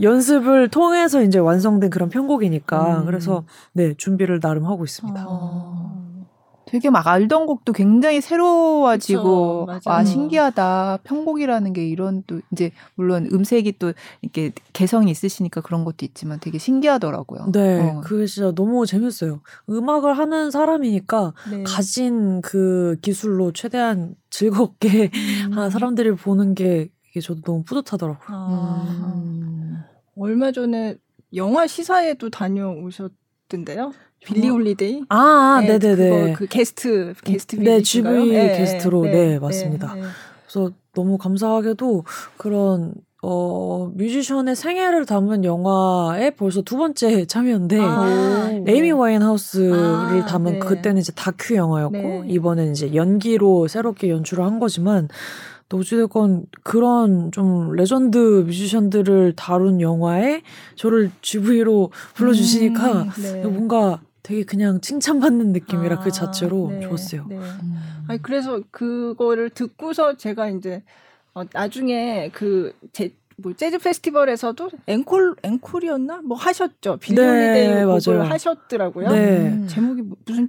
[0.03, 3.06] 연습을 통해서 이제 완성된 그런 편곡이니까 음.
[3.06, 5.24] 그래서 네 준비를 나름 하고 있습니다.
[5.28, 6.04] 어.
[6.66, 10.06] 되게 막 알던 곡도 굉장히 새로워지고 그쵸, 와 맞아요.
[10.06, 16.40] 신기하다 편곡이라는 게 이런 또 이제 물론 음색이 또 이렇게 개성이 있으시니까 그런 것도 있지만
[16.40, 17.52] 되게 신기하더라고요.
[17.52, 18.00] 네, 어.
[18.00, 19.40] 그게 진짜 너무 재밌어요.
[19.70, 21.62] 음악을 하는 사람이니까 네.
[21.62, 25.12] 가진 그 기술로 최대한 즐겁게
[25.46, 25.56] 음.
[25.56, 28.26] 아, 사람들이 보는 게 이게 저도 너무 뿌듯하더라고요.
[28.37, 29.54] 아, 음.
[30.16, 30.96] 얼마 전에
[31.35, 33.92] 영화 시사에도 다녀오셨던데요?
[34.24, 34.48] 빌리?
[34.48, 35.03] 홀리데이?
[35.09, 36.33] 아, 네, 네, 네, 그거 네.
[36.33, 38.24] 그 게스트 게스트 네, 뮤직인가요?
[38.24, 39.94] GV 게스트로, 네, 맞습니다.
[39.94, 40.03] 네.
[40.46, 42.05] 그래서 너무 감사하게도
[42.37, 50.53] 그런 어 뮤지션의 생애를 담은 영화에 벌써 두 번째 참여인데 아, 에이미 와인하우스를 아, 담은
[50.53, 50.59] 네.
[50.59, 52.22] 그때는 이제 다큐 영화였고 네.
[52.29, 55.14] 이번엔 이제 연기로 새롭게 연출을 한 거지만 또
[55.72, 60.42] 어찌됐건 그런 좀 레전드 뮤지션들을 다룬 영화에
[60.77, 63.42] 저를 GV로 불러주시니까 음, 네.
[63.44, 67.27] 뭔가 되게 그냥 칭찬받는 느낌이라 아, 그 자체로 네, 좋았어요.
[67.29, 67.37] 네.
[67.37, 68.05] 음.
[68.09, 70.83] 아니 그래서 그거를 듣고서 제가 이제
[71.35, 78.31] 어, 나중에 그 제 뭐 재즈 페스티벌에서도 앵콜 앵콜이었나 뭐 하셨죠 빌리 네, 홀리데이 곡을.
[78.31, 79.09] 하셨더라고요.
[79.11, 79.37] 네.
[79.49, 79.66] 음.
[79.68, 80.49] 제목이 뭐- 무슨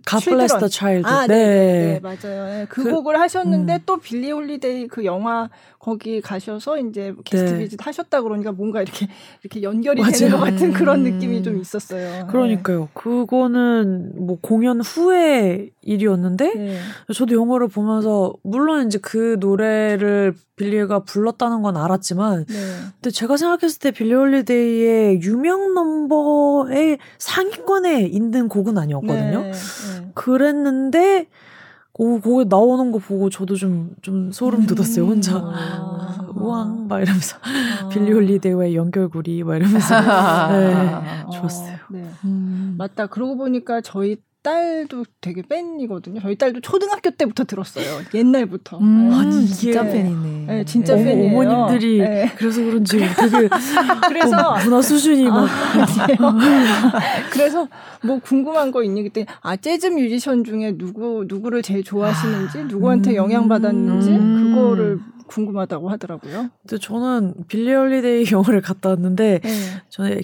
[0.60, 1.08] the child.
[1.08, 1.36] 아, 네.
[1.36, 2.46] 네, 네, 네, 맞아요.
[2.46, 3.80] 네, 그, 그- 곡을 하셨는데 음.
[3.86, 5.50] 또 빌리 홀리데이 그 영화
[5.86, 7.60] 거기 가셔서 이제 게스트 네.
[7.60, 9.08] visit 하셨다 그러니까 뭔가 이렇게
[9.44, 10.14] 이렇게 연결이 맞아요.
[10.14, 11.12] 되는 것 같은 그런 음.
[11.12, 12.26] 느낌이 좀 있었어요.
[12.26, 12.90] 그러니까요.
[12.96, 16.80] 그거는 뭐 공연 후의 일이었는데 네.
[17.14, 22.56] 저도 영화를 보면서 물론 이제 그 노래를 빌리가 불렀다는 건 알았지만 네.
[22.96, 29.42] 근데 제가 생각했을 때 빌리 홀리데이의 유명 넘버의 상위권에 있는 곡은 아니었거든요.
[29.42, 30.12] 네, 네.
[30.16, 31.28] 그랬는데
[31.98, 35.38] 오, 거기 나오는 거 보고 저도 좀, 좀 소름 돋았어요, 혼자.
[35.38, 36.28] 아.
[36.36, 37.38] 우왕, 막 이러면서.
[37.42, 37.88] 아.
[37.90, 39.96] 빌리 홀리데이와의 연결고리, 막 이러면서.
[40.52, 41.78] 네, 어, 좋았어요.
[41.92, 42.10] 네.
[42.26, 42.76] 음.
[42.78, 43.08] 맞다.
[43.08, 46.22] 그러고 보니까 저희 딸도 되게 팬이거든요.
[46.22, 48.02] 저희 딸도 초등학교 때부터 들었어요.
[48.14, 48.78] 옛날부터.
[48.78, 49.16] 음, 네.
[49.16, 50.46] 아니, 진짜 팬이네.
[50.46, 51.40] 네, 진짜 어머, 팬이에요.
[51.40, 52.32] 어머님들이 네.
[52.38, 53.50] 그래서 그런지 되게
[54.08, 55.48] 그래서 어, 문화 수준이 막
[57.34, 57.68] 그래서
[58.04, 63.16] 뭐 궁금한 거 있니 그때 아 재즈 뮤지션 중에 누구 누구를 제일 좋아하시는지 누구한테 음.
[63.16, 64.54] 영향 받았는지 음.
[64.54, 66.50] 그거를 궁금하다고 하더라고요.
[66.62, 69.50] 근데 저는 빌리 홀리데이 영화를 갔다 왔는데 네.
[69.90, 70.22] 저는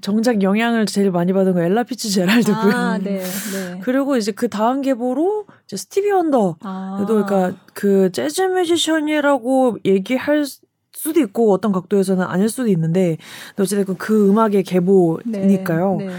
[0.00, 2.72] 정작 영향을 제일 많이 받은 건 엘라 피츠제랄드고요.
[2.72, 3.80] 아, 네, 네.
[3.82, 7.04] 그리고 이제 그 다음 계보로 이제 스티비 원더 아.
[7.06, 10.44] 그러니까 그 재즈 뮤지션이라고 얘기할
[10.92, 13.18] 수도 있고 어떤 각도에서는 아닐 수도 있는데
[13.58, 15.96] 어쨌든 그 음악의 계보니까요.
[15.98, 16.12] 네, 네.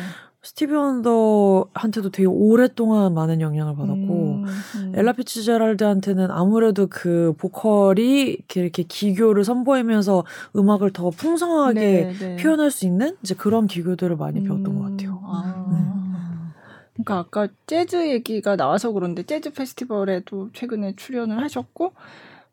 [0.45, 4.93] 스티비 원더한테도 되게 오랫동안 많은 영향을 받았고 음, 음.
[4.95, 10.23] 엘라 피츠제랄드한테는 아무래도 그 보컬이 이렇게, 이렇게 기교를 선보이면서
[10.55, 12.35] 음악을 더 풍성하게 네, 네.
[12.35, 15.19] 표현할 수 있는 이제 그런 기교들을 많이 배웠던 음, 것 같아요.
[15.23, 15.65] 아.
[15.71, 16.53] 음.
[16.93, 21.93] 그러니까 아까 재즈 얘기가 나와서 그런데 재즈 페스티벌에도 최근에 출연을 하셨고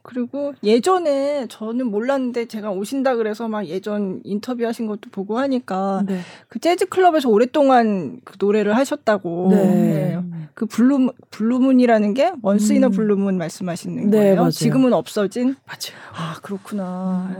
[0.03, 6.19] 그리고 예전에 저는 몰랐는데 제가 오신다 그래서 막 예전 인터뷰 하신 것도 보고 하니까 네.
[6.49, 9.49] 그 재즈 클럽에서 오랫동안 그 노래를 하셨다고.
[9.51, 10.19] 네.
[10.55, 12.91] 그 Blue Blue Moon이라는 게 Once in a 음.
[12.91, 14.37] Blue Moon 말씀하시는 네, 거예요.
[14.37, 14.51] 맞아요.
[14.51, 15.55] 지금은 없어진.
[15.67, 15.97] 맞아요.
[16.15, 17.31] 아 그렇구나.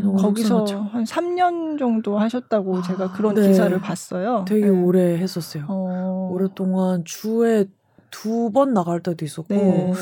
[0.00, 0.02] 예.
[0.02, 0.64] 너무 거기서.
[0.90, 3.46] 한 3년 정도 하셨다고 제가 그런 네.
[3.48, 4.44] 기사를 봤어요.
[4.48, 4.68] 되게 네.
[4.70, 5.66] 오래 했었어요.
[5.68, 6.30] 어.
[6.32, 7.66] 오랫동안 주에
[8.10, 9.92] 두 번 나갈 때도 있었고 네.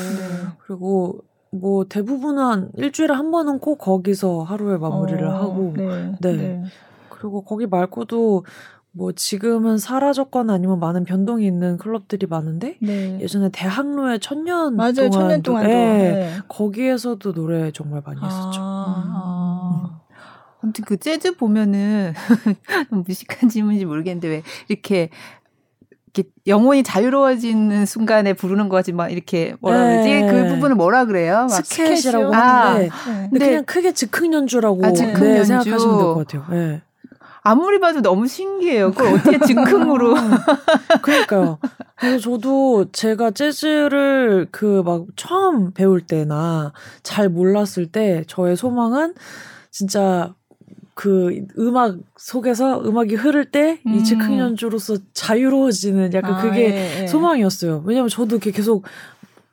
[0.65, 1.19] 그리고
[1.59, 6.15] 뭐 대부분은 한 일주일에 한 번은 꼭 거기서 하루에 마무리를 어, 하고 네.
[6.21, 6.33] 네.
[6.33, 6.63] 네.
[7.09, 8.43] 그리고 거기 말고도
[8.91, 13.19] 뭐 지금은 사라졌거나 아니면 많은 변동이 있는 클럽들이 많은데 네.
[13.21, 14.93] 예전에 대학로에 천년 맞아요.
[14.93, 15.69] 동안 천년 동안도.
[15.69, 16.37] 네, 네.
[16.47, 18.59] 거기에서도 노래 정말 많이 했었죠.
[18.59, 20.01] 아,
[20.61, 22.13] 아무튼 그 재즈 보면은
[22.89, 25.09] 무식한 질문인지 모르겠는데 왜 이렇게
[26.45, 30.31] 영혼이 자유로워지는 순간에 부르는 거지 막 이렇게 뭐라 그러지 네.
[30.31, 31.47] 그 부분을 뭐라 그래요?
[31.49, 32.89] 막 스케치라고 아, 하는데 네.
[33.29, 33.45] 근데 네.
[33.49, 35.45] 그냥 크게 즉흥 연주라고 아, 즉흥 네, 연주.
[35.45, 36.45] 생각하시면 될 것 같아요.
[36.49, 36.81] 네.
[37.43, 38.91] 아무리 봐도 너무 신기해요.
[38.91, 40.15] 그걸 어떻게 즉흥으로
[41.01, 41.59] 그러니까요.
[41.95, 49.13] 그래서 저도 제가 재즈를 그 막 처음 배울 때나 잘 몰랐을 때 저의 소망은
[49.71, 50.33] 진짜
[50.97, 54.03] 그 음악 속에서 음악이 흐를 때이 음.
[54.03, 57.07] 즉흥 연주로서 자유로워지는 약간 아, 그게 예, 예.
[57.07, 57.83] 소망이었어요.
[57.85, 58.83] 왜냐면 저도 이렇게 계속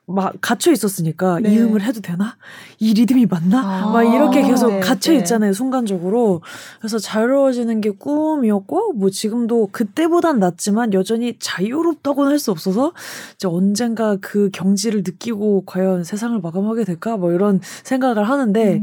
[0.06, 1.52] 막 갇혀 있었으니까 네.
[1.52, 2.38] 이 음을 해도 되나?
[2.78, 3.60] 이 리듬이 맞나?
[3.60, 5.18] 아, 막 이렇게 계속 네, 갇혀 네.
[5.18, 6.40] 있잖아요, 순간적으로.
[6.78, 12.94] 그래서 자유로워지는 게 꿈이었고, 뭐 지금도 그때보단 낫지만 여전히 자유롭다고는 할 수 없어서,
[13.34, 17.18] 이제 언젠가 그 경지를 느끼고 과연 세상을 마감하게 될까?
[17.18, 18.82] 뭐 이런 생각을 하는데, 음.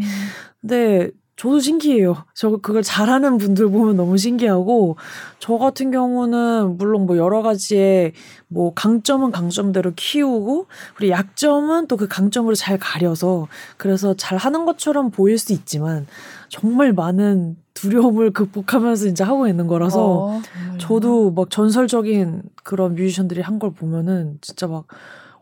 [0.61, 1.09] 근데
[1.41, 2.23] 저도 신기해요.
[2.35, 4.97] 저 그걸 잘하는 분들 보면 너무 신기하고
[5.39, 8.13] 저 같은 경우는 물론 뭐 여러 가지의
[8.47, 15.09] 뭐 강점은 강점대로 키우고 그리고 약점은 또 그 강점으로 잘 가려서 그래서 잘 하는 것처럼
[15.09, 16.05] 보일 수 있지만
[16.47, 20.41] 정말 많은 두려움을 극복하면서 이제 하고 있는 거라서 어,
[20.77, 24.85] 저도 막 전설적인 그런 뮤지션들이 한 걸 보면은 진짜 막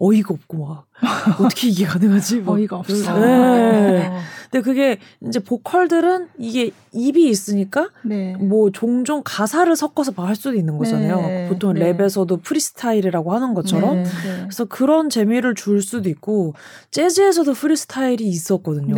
[0.02, 0.86] 어이가 없고 막
[1.40, 2.42] 어떻게 이게 가능하지?
[2.42, 3.20] 막 어이가 없어.
[3.20, 4.08] 네.
[4.08, 4.20] 어.
[4.50, 8.36] 근데 그게 이제 보컬들은 이게 입이 있으니까 네.
[8.38, 11.16] 뭐 종종 가사를 섞어서 막 할 수도 있는 거잖아요.
[11.22, 11.48] 네.
[11.50, 11.94] 보통 네.
[11.94, 13.96] 랩에서도 프리스타일이라고 하는 것처럼.
[13.96, 14.04] 네.
[14.04, 14.40] 네.
[14.44, 16.54] 그래서 그런 재미를 줄 수도 있고
[16.92, 18.96] 재즈에서도 프리스타일이 있었거든요.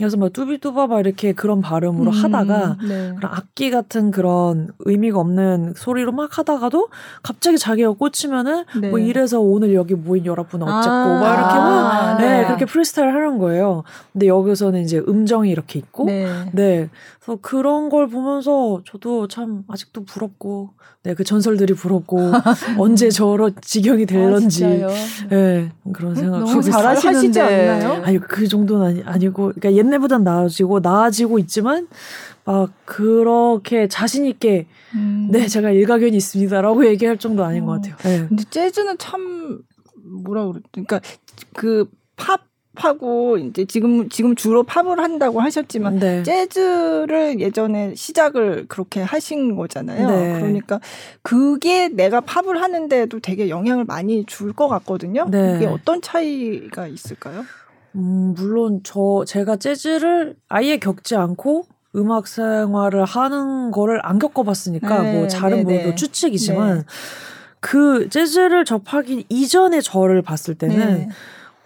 [0.00, 0.04] 네.
[0.04, 3.14] 그래서 막 뚜비뚜바 막 이렇게 그런 발음으로 음, 하다가 네.
[3.16, 6.88] 그런 악기 같은 그런 의미가 없는 소리로 막 하다가도
[7.24, 8.90] 갑자기 자기가 꽂히면은 네.
[8.90, 12.46] 뭐 이래서 오늘 여기 모인 여러분 어쨌고 아, 막 이렇게 막 아, 네, 네.
[12.46, 13.82] 그렇게 프리스타일 하는 거예요.
[14.12, 16.48] 근데 여기서는 이제 음정이 이렇게 있고 네.
[16.52, 16.88] 네.
[17.20, 20.70] 그래서 그런 걸 보면서 저도 참 아직도 부럽고
[21.02, 22.18] 네, 그 전설들이 부럽고
[22.78, 24.88] 언제 저런 지경이 될런지 아, 진짜요?
[25.30, 26.60] 네, 그런 생각 너무.
[26.62, 27.40] 잘하시는데.
[27.40, 28.02] 않나요?
[28.04, 31.88] 아니 그 정도는 아니, 아니고 그러니까 옛 날보단 나아지고 나아지고 있지만
[32.44, 35.28] 막 그렇게 자신 있게 음.
[35.30, 37.96] 네 제가 일가견이 있습니다라고 얘기할 정도 아닌 것 같아요.
[38.02, 38.26] 네.
[38.28, 39.60] 근데 재즈는 참
[40.24, 40.60] 뭐라 그래?
[40.72, 41.00] 그러니까
[41.54, 41.86] 그
[42.18, 42.40] 팝
[42.74, 46.22] 하고 이제 지금 지금 주로 팝을 한다고 하셨지만 네.
[46.22, 50.06] 재즈를 예전에 시작을 그렇게 하신 거잖아요.
[50.08, 50.40] 네.
[50.40, 50.78] 그러니까
[51.22, 55.26] 그게 내가 팝을 하는데도 되게 영향을 많이 줄 것 같거든요.
[55.30, 55.54] 네.
[55.54, 57.44] 그게 어떤 차이가 있을까요?
[57.94, 65.18] 음, 물론 저 제가 재즈를 아예 겪지 않고 음악 생활을 하는 거를 안 겪어봤으니까 네,
[65.18, 65.94] 뭐 잘은 네, 모르고 네.
[65.94, 66.84] 추측이지만
[67.60, 71.08] 그 재즈를 접하기 이전에 저를 봤을 때는 네.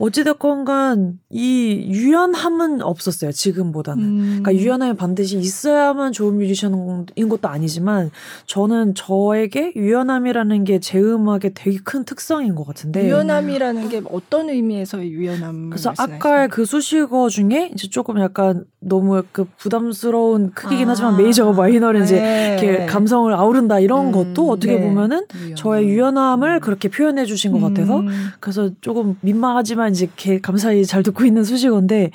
[0.02, 4.04] 어찌됐건 간 이 유연함은 없었어요 지금보다는.
[4.04, 4.20] 음.
[4.42, 8.10] 그러니까 유연함이 반드시 있어야만 좋은 뮤지션인 것도 아니지만
[8.46, 15.10] 저는 저에게 유연함이라는 게 제 음악의 되게 큰 특성인 것 같은데 유연함이라는 게 어떤 의미에서의
[15.10, 15.70] 유연함?
[15.70, 20.90] 그래서 아까의 그 수식어 중에 이제 조금 약간 너무 그 부담스러운 크기긴 아.
[20.90, 22.58] 하지만 메이저와 마이너를 이제 네.
[22.60, 24.82] 이렇게 감성을 아우른다 이런 음, 것도 어떻게 네.
[24.82, 28.08] 보면은 저의 유연함을 그렇게 표현해 주신 것 같아서 음.
[28.40, 32.10] 그래서 조금 민망하지만 이제 개- 감사히 잘 듣고 있는 수식어인데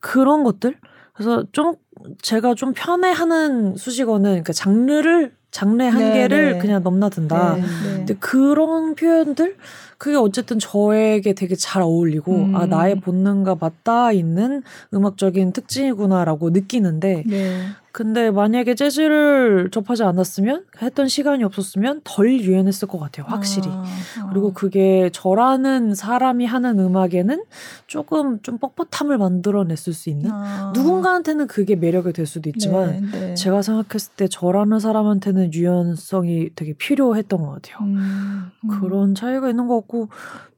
[0.00, 0.76] 그런 것들
[1.12, 1.74] 그래서 좀
[2.22, 6.58] 제가 좀 편해하는 수식어는 그러니까 장르를 장르의 네, 한계를 네.
[6.58, 7.54] 그냥 넘나든다.
[7.54, 7.62] 네.
[7.96, 9.56] 근데 그런 표현들
[9.96, 12.56] 그게 어쨌든 저에게 되게 잘 어울리고 음.
[12.56, 17.60] 아 나의 본능과 맞닿아 있는 음악적인 특징이구나라고 느끼는데 네.
[17.96, 23.84] 근데 만약에 재즈를 접하지 않았으면 했던 시간이 없었으면 덜 유연했을 것 같아요 확실히 아,
[24.20, 24.28] 아.
[24.28, 27.42] 그리고 그게 저라는 사람이 하는 음악에는
[27.86, 30.72] 조금 좀 뻣뻣함을 만들어냈을 수 있는 아.
[30.74, 33.34] 누군가한테는 그게 매력이 될 수도 있지만 네, 네.
[33.34, 37.78] 제가 생각했을 때 저라는 사람한테는 유연성이 되게 필요했던 것 같아요.
[37.80, 38.68] 음, 음.
[38.68, 40.10] 그런 차이가 있는 것 같고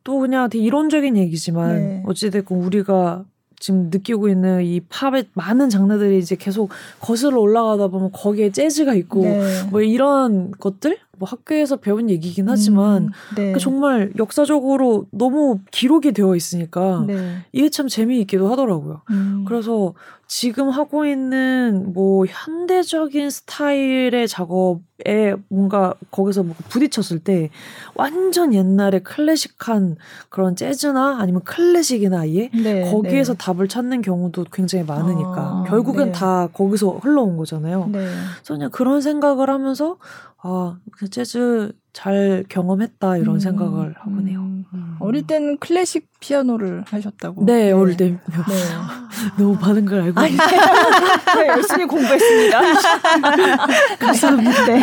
[0.03, 2.03] 또 그냥 되게 이론적인 얘기지만 네.
[2.05, 3.27] 어찌됐건 우리가
[3.59, 9.23] 지금 느끼고 있는 이 팝의 많은 장르들이 이제 계속 거슬러 올라가다 보면 거기에 재즈가 있고
[9.23, 9.63] 네.
[9.71, 13.53] 뭐 이런 것들 뭐 학교에서 배운 얘기긴 하지만 음, 네.
[13.53, 17.39] 그 정말 역사적으로 너무 기록이 되어 있으니까 네.
[17.53, 19.03] 이게 참 재미있기도 하더라고요.
[19.11, 19.45] 음.
[19.47, 19.95] 그래서
[20.31, 27.49] 지금 하고 있는 뭐 현대적인 스타일의 작업에 뭔가 거기서 뭐 부딪혔을 때
[27.95, 29.97] 완전 옛날에 클래식한
[30.29, 33.39] 그런 재즈나 아니면 클래식이나 아예 네, 거기에서 네.
[33.39, 36.13] 답을 찾는 경우도 굉장히 많으니까 아, 결국엔 네.
[36.13, 37.89] 다 거기서 흘러온 거잖아요.
[37.91, 38.01] 네.
[38.01, 39.97] 그래서 그냥 그런 생각을 하면서
[40.41, 44.39] 아, 그 재즈 잘 경험했다 이런 음, 생각을 하고 네요.
[44.41, 44.97] 음.
[45.01, 47.45] 어릴 때는 클래식 피아노를 하셨다고.
[47.45, 48.19] 네, 어릴 때 네.
[49.37, 50.37] 너무 많은 걸 알고 아니.
[51.37, 52.61] 네, 열심히 공부했습니다.
[53.99, 54.65] 감사합니다.
[54.67, 54.81] 네.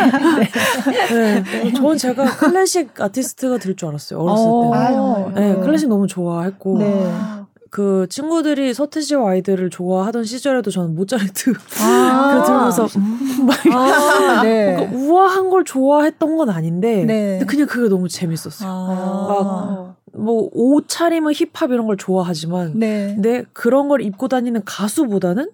[1.10, 1.42] 네.
[1.42, 1.72] 네.
[1.72, 4.18] 저는 제가 클래식 아티스트가 될 줄 알았어요.
[4.20, 4.78] 어렸을 어, 때.
[4.78, 7.12] 아유, 네, 클래식 너무 좋아했고 네.
[7.76, 12.40] 그 친구들이 서태지와 아이들을 좋아하던 시절에도 저는 모차르트 아.
[12.40, 14.76] 그 들으면서 음, 막 아, 네.
[14.76, 17.32] 그러니까 우아한 걸 좋아했던 건 아닌데 네.
[17.32, 18.66] 근데 그냥 그게 너무 재밌었어요.
[18.66, 19.94] 아.
[20.14, 23.12] 뭐옷 차림은 힙합 이런 걸 좋아하지만 네.
[23.14, 25.50] 근데 그런 걸 입고 다니는 가수보다는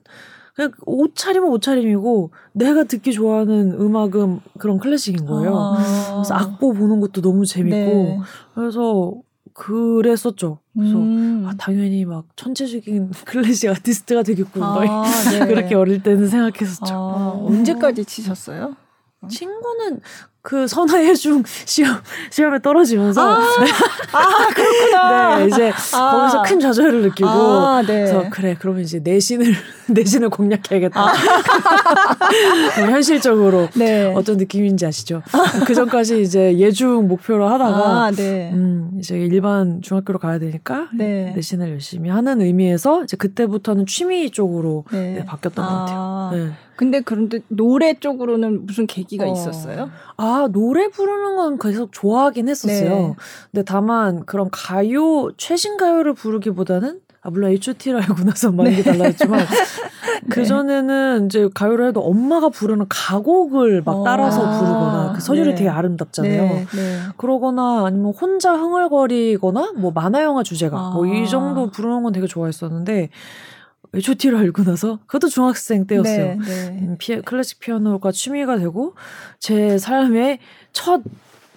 [0.55, 5.57] 그냥 옷 차림은 옷 차림이고 내가 듣기 좋아하는 음악은 그런 클래식인 거예요.
[5.57, 6.13] 아.
[6.15, 8.19] 그래서 악보 보는 것도 너무 재밌고 네.
[8.55, 9.13] 그래서
[9.55, 10.59] 그랬었죠.
[10.75, 11.45] 그래서 음.
[11.47, 15.47] 아, 당연히 막 천재적인 클래식 아티스트가 되겠고 막 아, 네.
[15.47, 16.95] 그렇게 어릴 때는 생각했었죠.
[16.95, 18.77] 아, 언제까지 치셨어요?
[19.29, 20.01] 친구는
[20.43, 21.99] 그 선화예중 시험
[22.31, 23.39] 시험에 떨어지면서 아,
[24.13, 25.39] 아 그렇구나.
[25.39, 26.11] 네, 이제 아.
[26.11, 27.87] 거기서 큰 좌절을 느끼고 아, 네.
[27.87, 29.55] 그래서 그래 그러면 이제 내신을
[29.87, 31.01] 내신을 공략해야겠다.
[31.01, 31.13] 아.
[32.91, 34.13] 현실적으로 네.
[34.17, 35.23] 어떤 느낌인지 아시죠?
[35.65, 38.51] 그 전까지 이제 예중 목표로 하다가 아, 네.
[38.53, 41.33] 음, 이제 일반 중학교로 가야 되니까 네.
[41.37, 45.13] 내신을 열심히 하는 의미에서 이제 그때부터는 취미 쪽으로 네.
[45.19, 45.99] 네, 바뀌었던 것 같아요.
[46.01, 46.31] 아.
[46.35, 46.51] 네.
[46.77, 49.33] 근데 그런데 노래 쪽으로는 무슨 계기가 어.
[49.33, 49.91] 있었어요?
[50.17, 52.91] 아, 노래 부르는 건 계속 좋아하긴 했었어요.
[52.91, 53.15] 네.
[53.51, 58.83] 근데 다만 그런 가요, 최신 가요를 부르기보다는 아, 물론 H.O.T를 알고 나서 많이 네.
[58.83, 59.39] 달라졌지만,
[60.27, 60.29] 네.
[60.29, 64.05] 그전에는 이제 가요를 해도 엄마가 부르는 가곡을 막 어.
[64.05, 65.55] 따라서 아, 부르거나, 그 서율이 네.
[65.55, 66.43] 되게 아름답잖아요.
[66.43, 66.67] 네.
[66.75, 66.99] 네.
[67.17, 70.91] 그러거나 아니면 혼자 흥얼거리거나, 뭐 만화 영화 주제가, 아.
[70.95, 73.11] 뭐이 정도 부르는 건 되게 좋아했었는데,
[73.95, 76.37] H.O.T를 알고 나서 그것도 중학생 때였어요.
[76.37, 76.79] 네, 네.
[76.81, 78.95] 음, 피, 클래식 피아노가 취미가 되고
[79.39, 80.39] 제 삶의
[80.73, 81.03] 첫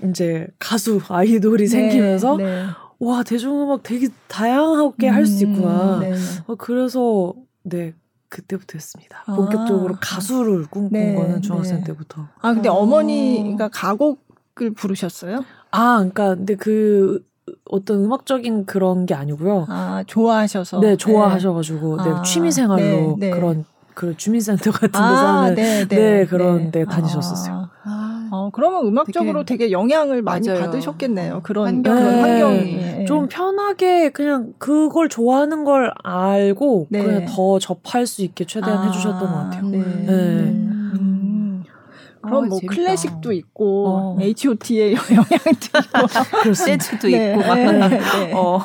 [0.03, 2.65] 이제 가수 아이돌이 네, 생기면서 네.
[2.99, 5.99] 와 대중음악 되게 다양하게 음, 할수 있구나.
[5.99, 6.13] 네.
[6.47, 7.93] 어, 그래서 네
[8.29, 9.23] 그때부터였습니다.
[9.25, 9.35] 아.
[9.35, 12.27] 본격적으로 가수를 꿈꾼 네, 거는 중학생 때부터.
[12.41, 12.85] 아 근데 어.
[12.85, 15.45] 어머니가 가곡을 부르셨어요?
[15.71, 17.25] 아 그러니까 근데 그
[17.65, 19.65] 어떤 음악적인 그런 게 아니고요.
[19.69, 20.79] 아 좋아하셔서.
[20.79, 23.29] 네, 좋아하셔가지고 네, 아, 취미생활로 네, 네.
[23.29, 27.69] 그런 그 주민센터 같은 데서 아, 네, 네, 네 그런 데 다니셨었어요.
[27.83, 30.59] 아, 어, 그러면 음악적으로 되게, 되게 영향을 많이 맞아요.
[30.61, 31.41] 받으셨겠네요.
[31.43, 38.23] 그런 환경, 그런 환경이 좀 편하게 그냥 그걸 좋아하는 걸 알고 그냥 더 접할 수
[38.23, 39.69] 있게 최대한 아, 해주셨던 것 같아요.
[39.71, 40.75] 네.
[42.25, 42.29] 음.
[42.29, 42.75] 그럼 어, 뭐 재밌다.
[42.75, 44.17] 클래식도 있고 어.
[44.19, 45.29] H.O.T의 영향도
[46.43, 47.55] 있고 재즈도 네, 있고 막.
[47.55, 48.31] 네, 네.
[48.33, 48.57] 어.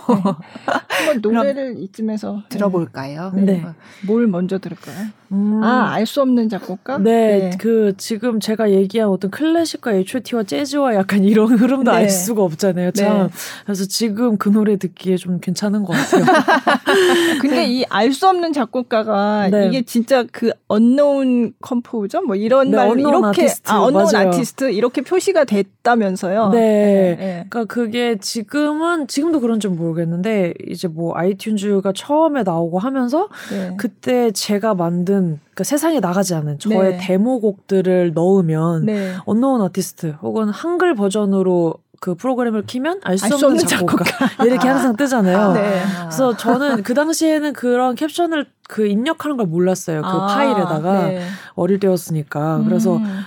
[0.88, 3.33] 한번 노래를 이쯤에서 들어볼까요?
[3.35, 3.64] 네.
[4.07, 5.07] 뭘 먼저 들을까요?
[5.33, 5.62] 음.
[5.62, 6.99] 아, 알 수 없는 작곡가?
[6.99, 11.96] 네, 네, 그 지금 제가 얘기한 어떤 클래식과 H.O.T와 재즈와 약간 이런 흐름도 네.
[11.99, 12.90] 알 수가 없잖아요.
[12.92, 13.27] 참.
[13.27, 13.29] 네.
[13.64, 16.25] 그래서 지금 그 노래 듣기에 좀 괜찮은 것 같아요.
[17.40, 19.66] 근데 이 알 수 없는 작곡가가 네.
[19.68, 25.02] 이게 진짜 그 unknown composer 뭐 이런 네, 말 이렇게 아티스트, 아, unknown artist 이렇게
[25.02, 26.50] 표시가 됐다면서요.
[26.50, 26.60] 네.
[26.60, 27.16] 네.
[27.18, 27.46] 네.
[27.48, 33.28] 그러니까 그게 지금은 지금도 그런지 모르겠는데 이제 뭐 아이튠즈가 처음에 나오고 하면서
[33.76, 36.98] 그때 제가 만든 그러니까 세상에 나가지 않은 저의 네.
[37.00, 39.14] 데모곡들을 넣으면 네.
[39.24, 44.44] 언노운 아티스트 혹은 한글 버전으로 그 프로그램을 키면 알 수 없는, 없는 작곡가, 작곡가.
[44.46, 45.38] 이렇게 항상 뜨잖아요.
[45.38, 45.82] 아, 네.
[46.04, 50.00] 그래서 저는 그 당시에는 그런 캡션을 그 입력하는 걸 몰랐어요.
[50.00, 51.20] 그 아, 파일에다가 네.
[51.56, 52.62] 어릴 때였으니까.
[52.64, 53.20] 그래서 음.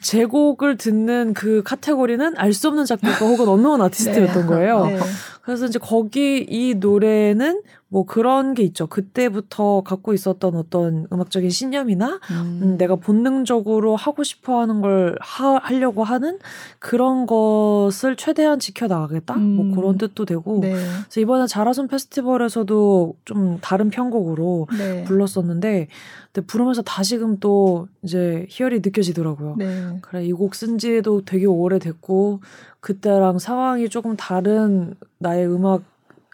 [0.00, 4.48] 제곡을 듣는 그 카테고리는 알 수 없는 작곡가 혹은 언노운 아티스트였던 네.
[4.48, 4.86] 거예요.
[4.86, 4.98] 네.
[5.42, 8.86] 그래서 이제 거기 이 노래는 뭐 그런 게 있죠.
[8.86, 12.60] 그때부터 갖고 있었던 어떤 음악적인 신념이나 음.
[12.62, 16.38] 음, 내가 본능적으로 하고 싶어 하는 걸 하, 하려고 하는
[16.78, 19.34] 그런 것을 최대한 지켜나가겠다?
[19.36, 19.68] 뭐 음.
[19.68, 20.60] 뭐 그런 뜻도 되고.
[20.60, 20.72] 네.
[20.72, 25.04] 그래서 이번에 자라손 페스티벌에서도 좀 다른 편곡으로 네.
[25.04, 25.88] 불렀었는데,
[26.32, 29.56] 근데 부르면서 다시금 또 이제 희열이 느껴지더라고요.
[29.58, 29.98] 네.
[30.02, 32.40] 그래, 이 곡 쓴 지도 되게 오래됐고,
[32.80, 35.82] 그때랑 상황이 조금 다른 나의 음악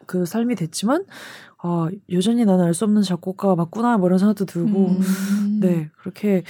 [0.07, 1.05] 그 삶이 됐지만
[1.59, 5.59] 아 여전히 나는 알 수 없는 작곡가가 맞구나 뭐 이런 생각도 들고 음.
[5.61, 6.43] 네 그렇게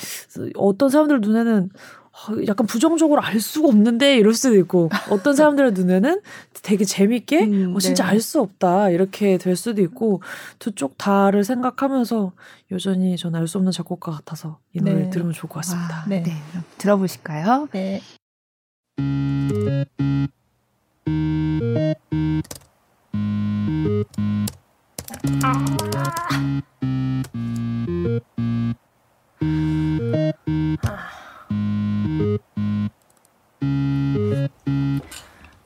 [0.56, 1.70] 어떤 사람들 눈에는
[2.16, 6.20] 아, 약간 부정적으로 알 수가 없는데 이럴 수도 있고 어떤 사람들의 눈에는
[6.62, 8.10] 되게 재밌게 음, 어, 진짜 네.
[8.10, 10.22] 알수 없다 이렇게 될 수도 있고
[10.60, 12.32] 두 쪽 다를 생각하면서
[12.70, 15.10] 여전히 저는 알수 없는 작곡가 같아서 이 노래 네.
[15.10, 15.96] 들으면 좋을 것 같습니다.
[15.98, 16.22] 와, 네.
[16.22, 16.32] 네.
[16.78, 17.68] 들어보실까요?
[17.72, 18.00] 네.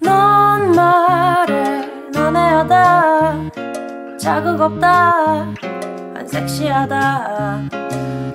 [0.01, 3.51] 넌 말해 넌 애하다.
[4.19, 5.55] 자극 없다.
[6.15, 7.69] 안 섹시하다.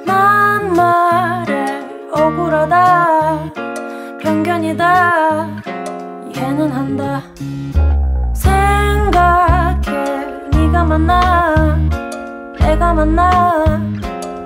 [0.05, 3.53] 난 말해 억울하다.
[4.21, 5.61] 편견이다.
[6.33, 7.21] 이해는 한다
[10.73, 11.77] 네가 만나.
[12.59, 13.63] 내가 만나.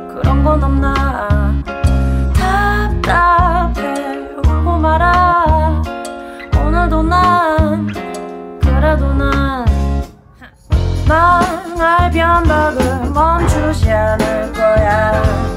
[0.09, 0.93] 그런 건 없나.
[2.33, 4.27] 답답해.
[4.45, 5.81] 울고 말아.
[6.61, 7.87] 오늘도 난
[8.61, 9.65] 그래도 난
[11.07, 15.56] 망할 변덕을 멈추지 않을 거야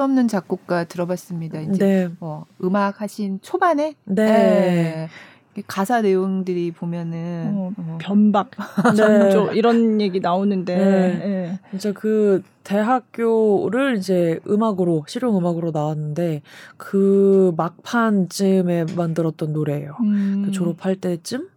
[0.00, 1.60] 수 없는 작곡가 들어봤습니다.
[1.60, 2.08] 이제 네.
[2.20, 5.08] 뭐 음악 하신 초반에 네.
[5.56, 5.62] 예.
[5.66, 8.50] 가사 내용들이 보면은 어, 어, 변박,
[8.96, 8.96] 네.
[8.96, 11.20] 전조 이런 얘기 나오는데 네.
[11.22, 11.58] 예.
[11.70, 16.40] 진짜 그 대학교를 이제 음악으로 실용 음악으로 나왔는데
[16.78, 19.96] 그 막판쯤에 만들었던 노래예요.
[20.00, 20.44] 음.
[20.46, 21.48] 그 졸업할 때쯤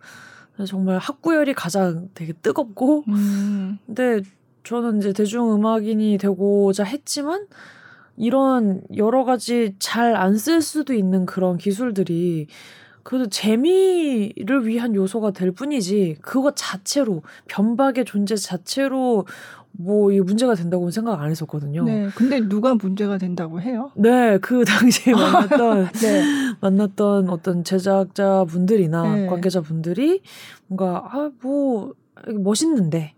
[0.67, 3.77] 정말 학구열이 가장 되게 뜨겁고 음.
[3.85, 4.21] 근데
[4.63, 7.47] 저는 이제 대중음악인이 되고자 했지만
[8.15, 12.47] 이런 여러 가지 잘 안 쓸 수도 있는 그런 기술들이
[13.03, 19.25] 그래도 재미를 위한 요소가 될 뿐이지 그것 자체로 변박의 존재 자체로
[19.75, 21.83] 뭐 이 문제가 된다고는 생각 안 했었거든요.
[21.83, 22.07] 네.
[22.15, 23.89] 근데 누가 문제가 된다고 해요?
[23.95, 26.23] 네, 그 당시에 만났던 네.
[26.61, 29.25] 만났던 어떤 제작자 분들이나 네.
[29.27, 30.21] 관계자 분들이
[30.67, 31.93] 뭔가 아뭐
[32.39, 33.15] 멋있는데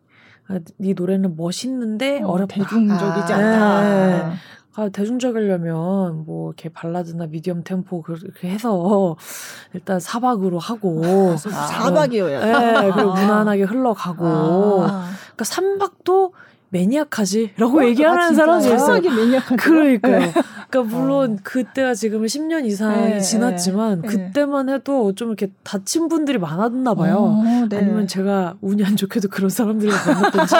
[0.47, 2.55] 아, 네 노래는 멋있는데 어, 어렵다.
[2.55, 3.37] 대중적이지 아.
[3.37, 4.29] 않다.
[4.29, 4.35] 네.
[4.77, 9.15] 아, 대중적이려면 뭐 이렇게 발라드나 미디엄 템포 그렇게 해서
[9.73, 11.01] 일단 사박으로 하고
[11.31, 12.81] 아, 사박이어야 돼.
[12.81, 15.09] 네, 그리고 무난하게 흘러가고 아.
[15.35, 16.33] 그러니까 삼박도
[16.69, 18.33] 매니악하지라고 어, 얘기하는 아?
[18.33, 19.01] 사람이 있어요.
[19.57, 20.31] 그러니까요.
[20.69, 24.07] 그러니까 물론 그때가 지금 10년 이상이 네, 지났지만 네.
[24.07, 27.37] 그때만 해도 좀 이렇게 다친 분들이 많았나 봐요.
[27.39, 27.77] 어, 네.
[27.77, 30.55] 아니면 제가 운이 안 좋게도 그런 사람들을 만났던지.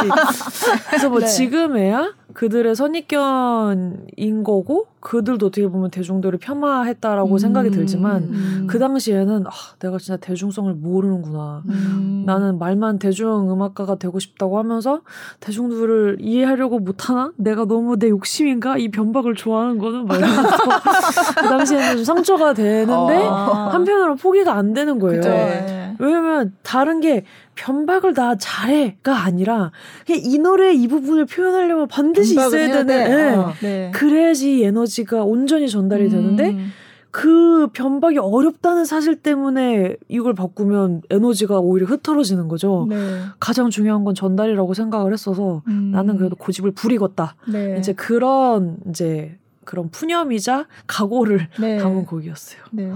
[0.88, 1.26] 그래서 뭐 네.
[1.26, 8.68] 지금에야 그들의 선입견인 거고 그들도 어떻게 보면 대중들을 폄하했다라고 음, 생각이 들지만 음.
[8.68, 11.62] 그 당시에는 아, 내가 진짜 대중성을 모르는구나.
[11.68, 12.24] 음.
[12.26, 15.02] 나는 말만 대중 음악가가 되고 싶다고 하면서
[15.42, 17.32] 대중들을 이해하려고 못하나?
[17.38, 18.78] 내가 너무 내 욕심인가?
[18.78, 20.42] 이 변박을 좋아하는 거는 막 이러면서
[21.40, 23.70] 그 당시에는 좀 상처가 되는데 아.
[23.72, 25.22] 한편으로 포기가 안 되는 거예요.
[25.22, 25.85] 그죠.
[26.00, 26.06] 네.
[26.06, 27.24] 왜냐면 다른 게
[27.56, 29.72] 변박을 다 잘해가 아니라
[30.10, 32.94] 이 노래 이 부분을 표현하려면 반드시 있어야 되는 돼.
[33.10, 33.36] 예.
[33.36, 33.92] 어, 네.
[33.94, 36.72] 그래야지 에너지가 온전히 전달이 되는데 음.
[37.12, 42.88] 그 변박이 어렵다는 사실 때문에 이걸 바꾸면 에너지가 오히려 흩어지는 거죠.
[42.90, 43.22] 네.
[43.40, 45.92] 가장 중요한 건 전달이라고 생각을 했어서 음.
[45.92, 47.38] 나는 그래도 고집을 부리겠다.
[47.48, 47.78] 네.
[47.80, 51.78] 이제 그런 이제 그런 푸념이자 각오를 네.
[51.78, 52.62] 담은 곡이었어요.
[52.72, 52.92] 네.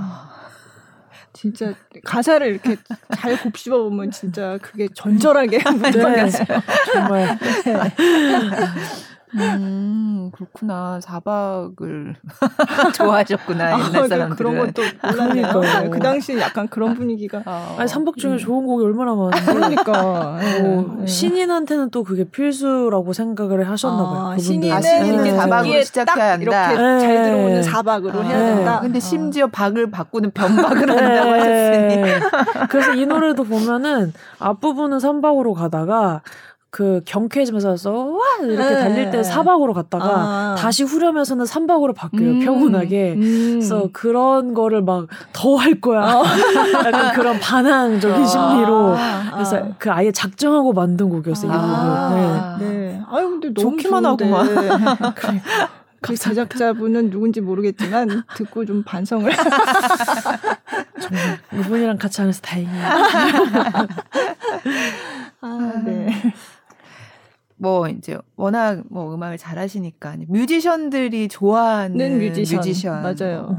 [1.39, 1.73] 진짜
[2.03, 2.75] 가사를 이렇게
[3.15, 6.29] 잘 곱씹어 보면 진짜 그게 전절하게 네,
[6.91, 7.39] 정말
[9.35, 10.99] 음, 그렇구나.
[11.01, 12.15] 사박을
[12.95, 14.35] 좋아하셨구나, 옛날 아, 사람들은.
[14.35, 15.61] 그런 것도 몰랐네요.
[15.61, 17.75] 네, 그 당시 약간 그런 분위기가 어.
[17.77, 21.05] 아니 삼박 중에 좋은 곡이 얼마나 많은데 그러니까 뭐 네.
[21.07, 24.27] 신인한테는 또 그게 필수라고 생각을 하셨나 봐요.
[24.33, 24.37] 아.
[24.37, 26.99] 신인은 아, 신인은 이렇게 사박으로 시작해야 딱 이렇게 한다.
[26.99, 27.23] 잘 네.
[27.23, 28.55] 들어오는 사박으로 해야 네.
[28.55, 28.79] 된다.
[28.81, 28.99] 근데 어.
[28.99, 31.95] 심지어 박을 바꾸는 변박을 한다고 하셨으니.
[31.97, 32.19] 네.
[32.69, 36.21] 그래서 이 노래도 보면은 앞부분은 삼박으로 가다가
[36.71, 38.79] 그 경쾌해지면서 와 이렇게 네.
[38.79, 40.55] 달릴 때 사박으로 갔다가 아.
[40.57, 42.39] 다시 후렴에서는 삼박으로 바뀌어요 음.
[42.41, 43.19] 평온하게 음.
[43.53, 46.23] 그래서 그런 거를 막 더 할 거야 어.
[46.85, 49.67] 약간 그런 반항적인 심리로 아, 그래서 아.
[49.79, 51.75] 그 아예 작정하고 만든 곡이었어요 이 곡은 네.
[51.75, 53.01] 아, 네.
[53.09, 54.29] 아유, 근데 너무 좋기만 좋은데.
[54.31, 55.41] 하구만.
[56.01, 59.29] 그 제작자분은 누군지 모르겠지만 듣고 좀 반성을.
[61.01, 62.85] 정말 이분이랑 같이 하면서 다행이에요
[65.41, 66.13] 아, 네.
[67.59, 72.57] 뭐 이제 워낙 뭐 음악을 잘하시니까 뮤지션들이 좋아하는 는 뮤지션.
[72.59, 73.03] 뮤지션.
[73.03, 73.57] 맞아요.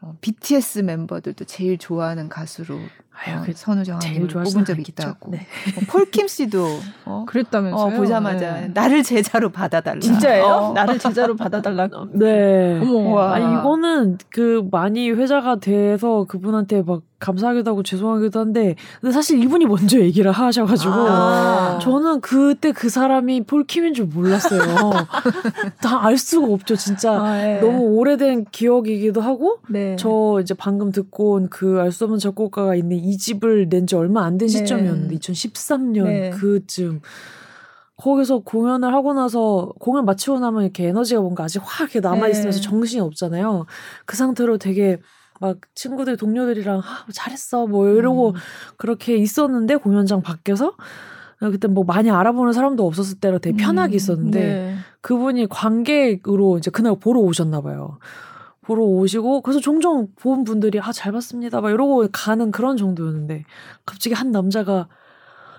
[0.00, 2.78] 어, BTS 멤버들도 제일 좋아하는 가수로
[3.24, 4.84] 아유, 어, 그 선우정 제일 님을 좋아하시는 뽑은 적이.
[4.92, 5.32] 있다고.
[5.32, 5.38] 네.
[5.38, 6.66] 어, 폴킴 씨도
[7.04, 7.94] 어, 그랬다면서요?
[7.94, 8.68] 어, 보자마자 네.
[8.68, 9.98] 나를 제자로 받아달라.
[9.98, 10.44] 진짜예요?
[10.44, 10.72] 어.
[10.74, 11.88] 나를 제자로 받아달라.
[12.14, 12.78] 네.
[12.80, 13.10] 어머.
[13.14, 13.34] 와.
[13.34, 19.66] 아니 이거는 그 많이 회자가 돼서 그분한테 막 감사하기도 하고 죄송하기도 한데 근데 사실 이분이
[19.66, 21.78] 먼저 얘기를 하셔가지고 아.
[21.82, 24.60] 저는 그때 그 사람이 폴킴인 줄 몰랐어요.
[25.82, 27.12] 다 알 수가 없죠, 진짜.
[27.20, 27.60] 아, 네.
[27.60, 29.96] 너무 오래된 기억이기도 하고 네.
[29.96, 33.96] 저 이제 방금 듣고 온 그 알 수 없는 작곡가가 있는 이 집을 낸 지
[33.96, 34.48] 얼마 안된 네.
[34.48, 36.30] 시점이었는데 2013년 네.
[36.30, 37.00] 그쯤
[37.96, 42.60] 거기서 공연을 하고 나서 공연 마치고 나면 이렇게 에너지가 뭔가 아직 확 이렇게 남아 있으면서
[42.60, 42.62] 네.
[42.68, 43.66] 정신이 없잖아요.
[44.06, 44.98] 그 상태로 되게
[45.40, 48.34] 막 친구들 동료들이랑 아, 잘했어 뭐 이러고 음.
[48.76, 50.74] 그렇게 있었는데 공연장 밖에서
[51.38, 54.74] 그때 뭐 많이 알아보는 사람도 없었을 때로 되게 편하게 있었는데 네.
[55.00, 57.98] 그분이 관객으로 이제 그날 보러 오셨나 봐요.
[58.62, 63.44] 보러 오시고 그래서 종종 본 분들이 아 잘 봤습니다 막 이러고 가는 그런 정도였는데
[63.86, 64.88] 갑자기 한 남자가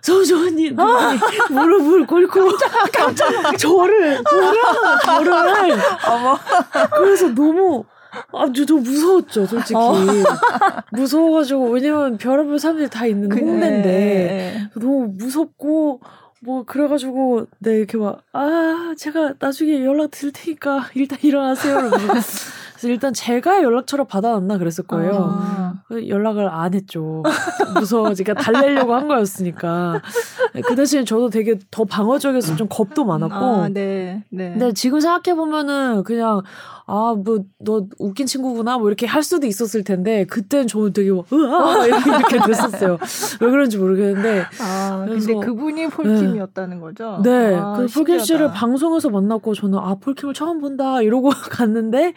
[0.01, 0.75] 서주원님
[1.49, 2.51] 무릎을 꿇고
[2.93, 4.23] 깜짝 저를 저를
[5.05, 5.33] 저를
[6.07, 6.37] 어머.
[6.97, 7.83] 그래서 너무
[8.33, 9.93] 아주 좀 무서웠죠 솔직히 어.
[10.91, 14.69] 무서워가지고 왜냐면 별의별 사람들이 다 있는 그- 홍대인데 네.
[14.79, 16.01] 너무 무섭고
[16.41, 23.13] 뭐 그래가지고 네 이렇게 막 아 제가 나중에 연락 드릴 테니까 일단 일어나세요 그래서 일단
[23.13, 25.37] 제가 연락처를 받아놨나 그랬을 거예요.
[25.37, 25.73] 아.
[25.89, 27.23] 그 연락을 안 했죠.
[27.77, 30.01] 무서워지니까 달래려고 한 거였으니까.
[30.63, 33.35] 그 대신에 저도 되게 더 방어적이어서 좀 겁도 많았고.
[33.35, 34.23] 아, 네.
[34.29, 34.51] 네.
[34.51, 36.41] 근데 지금 생각해 보면은 그냥
[36.89, 41.25] 아 뭐 너 웃긴 친구구나 뭐 이렇게 할 수도 있었을 텐데 그때는 저는 되게 막
[41.31, 42.97] 으아 이렇게 됐었어요.
[43.41, 47.21] 왜 그런지 모르겠는데 아, 근데 그래서- 그분이 폴킴이었다는 거죠?
[47.23, 48.51] 네, 아, 그 폴킴 씨를.
[48.51, 52.13] 방송에서 만났고 저는 아 폴킴을 처음 본다 이러고 갔는데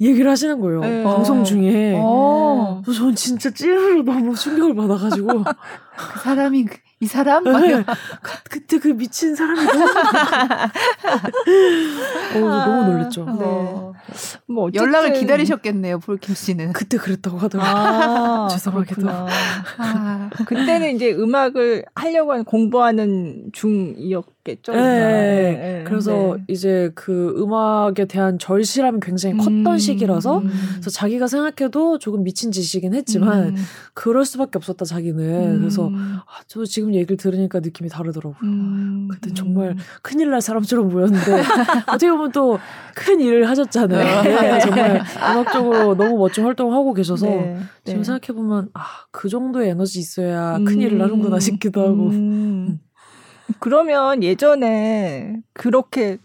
[0.00, 0.80] 얘기를 하시는 거예요.
[0.80, 1.02] 네.
[1.02, 1.94] 방송 중에.
[1.98, 2.82] 어.
[2.84, 5.28] 그래서 전 진짜 찐으로 너무 충격을 받아가지고
[5.96, 7.44] 그 사람이 그- 이 사람?
[7.44, 7.84] 막 네.
[8.22, 9.60] 그, 그때 그 미친 사람이
[12.32, 13.24] 너무 어, 너무 놀랬죠.
[13.26, 13.32] 네.
[13.44, 13.92] 어.
[14.48, 16.72] 뭐 어쨌든- 연락을 기다리셨겠네요, 폴킴 씨는.
[16.72, 17.74] 그때 그랬다고 하더라고요.
[17.74, 19.06] 아, 죄송하게도.
[19.10, 24.72] 아, 그때는 이제 음악을 하려고 하는 공부하는 중이었 겠죠.
[24.72, 24.78] 네.
[24.80, 26.44] 네, 그래서 네.
[26.48, 30.50] 이제 그 음악에 대한 절실함이 굉장히 컸던 음, 시기라서 음.
[30.74, 33.56] 그래서 자기가 생각해도 조금 미친 짓이긴 했지만 음,
[33.92, 35.18] 그럴 수밖에 없었다 자기는
[35.54, 38.36] 음, 그래서 아, 저 지금 얘기를 들으니까 느낌이 다르더라고요.
[38.42, 39.34] 음, 그때 음.
[39.34, 41.42] 정말 큰일 날 사람처럼 보였는데
[41.88, 42.58] 어떻게 보면 또
[42.96, 44.22] 큰 일을 하셨잖아요.
[44.22, 48.04] 네, 정말 음악적으로 너무 멋진 활동을 하고 계셔서 네, 지금 네.
[48.04, 48.80] 생각해 보면 아
[49.16, 52.08] 그 정도의 에너지 있어야 큰 음, 일을 하는구나 싶기도 하고.
[52.10, 52.80] 음.
[53.60, 56.18] 그러면 예전에 그렇게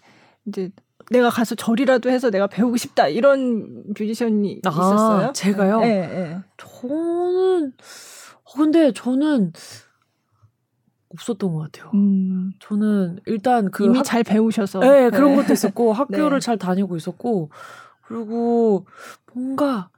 [0.45, 0.72] 이제
[1.09, 5.32] 내가 가서 절이라도 해서 내가 배우고 싶다 이런 뮤지션이 아, 있었어요?
[5.34, 5.80] 제가요?
[5.82, 6.39] 네, 네.
[6.57, 7.74] 저는
[8.43, 9.51] 어, 근데 저는
[11.09, 11.91] 없었던 것 같아요.
[11.93, 14.80] 음, 저는 일단 그 이미 학- 잘 배우셔서.
[14.80, 15.36] 네, 그런 네.
[15.38, 16.45] 것도 있었고 학교를 네.
[16.45, 17.49] 잘 다니고 있었고
[18.03, 18.86] 그리고
[19.34, 19.89] 뭔가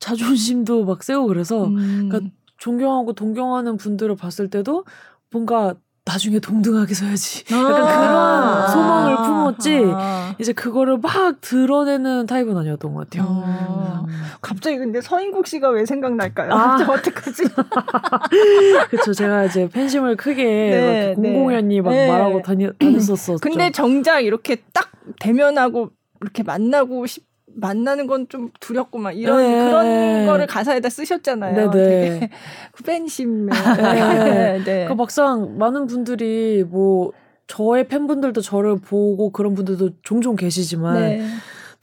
[0.00, 2.08] 자존심도 막 세고 그래서 음.
[2.08, 4.84] 그러니까 존경하고 동경하는 분들을 봤을 때도
[5.30, 5.74] 뭔가
[6.06, 7.44] 나중에 동등하게 서야지.
[7.52, 9.82] 약간 그런 소망을 품었지.
[9.92, 10.34] 아.
[10.38, 13.42] 이제 그거를 막 드러내는 타입은 아니었던 것 같아요.
[13.44, 14.06] 아.
[14.40, 16.52] 갑자기 근데 서인국 씨가 왜 생각날까요?
[16.52, 16.76] 아.
[16.78, 17.42] 저 어떡하지?
[18.90, 19.12] 그쵸.
[19.12, 22.08] 제가 이제 팬심을 크게 네, 막 이렇게 공공연히 막 네.
[22.08, 23.38] 말하고 다니, 다녔었었죠.
[23.42, 25.90] 근데 정작 이렇게 딱 대면하고
[26.22, 27.25] 이렇게 만나고 싶
[27.56, 29.64] 만나는 건 좀 두렵고 막 이런 네.
[29.64, 31.70] 그런 거를 가사에다 쓰셨잖아요.
[31.70, 32.30] 네네.
[32.84, 33.46] 팬심.
[33.46, 34.62] 네.
[34.64, 34.84] 네.
[34.86, 37.12] 그 막상 많은 분들이 뭐
[37.46, 41.18] 저의 팬분들도 저를 보고 그런 분들도 종종 계시지만 네.
[41.18, 41.24] 또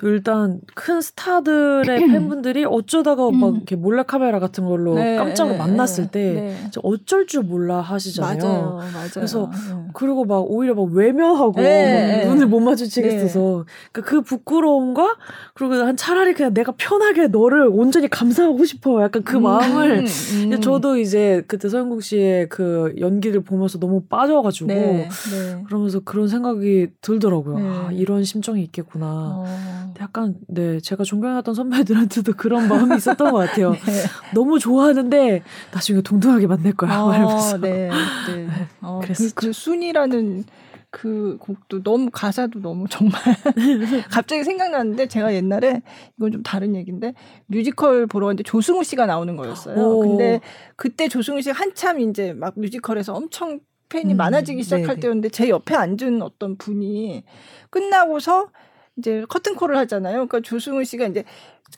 [0.02, 3.56] 일단 큰 스타들의 팬분들이 어쩌다가 막 음.
[3.58, 6.72] 이렇게 몰래 카메라 같은 걸로 네, 깜짝으로 네, 만났을 때 네.
[6.82, 8.38] 어쩔 줄 몰라 하시잖아요.
[8.42, 9.10] 맞아요, 맞아요.
[9.14, 9.84] 그래서 네.
[9.94, 13.74] 그리고 막 오히려 막 외면하고 네, 막 눈을 못 마주치겠어서 네.
[13.92, 15.16] 그러니까 그 부끄러움과
[15.54, 20.06] 그리고 한 차라리 그냥 내가 편하게 너를 온전히 감사하고 싶어 약간 그 음, 마음을 음.
[20.42, 25.64] 근데 저도 이제 그때 서영국 씨의 그 연기를 보면서 너무 빠져가지고 네, 네.
[25.66, 27.58] 그러면서 그런 생각이 들더라고요.
[27.60, 27.68] 네.
[27.68, 29.06] 아, 이런 심정이 있겠구나.
[29.38, 29.83] 어.
[30.00, 33.72] 약간 네 제가 존경했던 선배들한테도 그런 마음이 있었던 것 같아요.
[33.86, 34.04] 네.
[34.34, 35.42] 너무 좋아하는데
[35.74, 36.90] 나중에 동등하게 만날 거야.
[36.90, 37.56] 막 이러면서.
[37.56, 38.48] 어, 네, 네.
[38.82, 39.34] 어, 그, 그랬었죠.
[39.36, 40.46] 그 순이라는
[40.94, 43.20] 그 곡도 너무 가사도 너무 정말
[44.12, 45.82] 갑자기 생각나는데 제가 옛날에
[46.18, 47.16] 이건 좀 다른 얘기인데
[47.48, 49.76] 뮤지컬 보러 갔는데 조승우 씨가 나오는 거였어요.
[49.76, 50.02] 오.
[50.02, 50.40] 근데
[50.76, 53.60] 그때 조승우 씨가 한참 이제 막 뮤지컬에서 엄청
[53.90, 55.00] 팬이 음, 많아지기 시작할 네네.
[55.00, 57.24] 때였는데 제 옆에 앉은 어떤 분이
[57.72, 58.50] 끝나고서
[58.98, 60.28] 이제 커튼콜을 하잖아요.
[60.28, 61.24] 그러니까 조승우 씨가 이제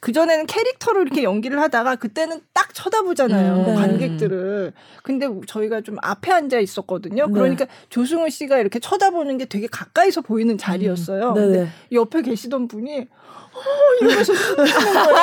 [0.02, 3.76] 그 전에는 캐릭터로 이렇게 연기를 하다가 그때는 딱 쳐다보잖아요 음, 네.
[3.76, 4.74] 관객들을.
[5.04, 7.28] 근데 저희가 좀 앞에 앉아 있었거든요.
[7.28, 7.32] 네.
[7.34, 11.34] 그러니까 조승우 씨가 이렇게 쳐다보는 게 되게 가까이서 보이는 자리였어요.
[11.34, 11.70] 근데 네네.
[11.94, 13.08] 옆에 계시던 분이
[13.56, 13.60] 어,
[14.02, 15.16] 이러면서 숨기는 거예요.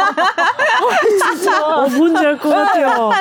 [1.64, 3.12] 어, 뭔지 알 것 같아요.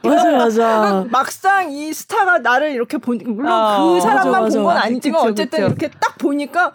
[0.02, 1.04] 맞아, 맞아.
[1.10, 4.64] 막상 이 스타가 나를 이렇게 보니 물론 아, 그 사람만 본.
[4.64, 5.66] 건 아니지만 그쵸, 어쨌든 그쵸.
[5.66, 6.72] 이렇게 딱 보니까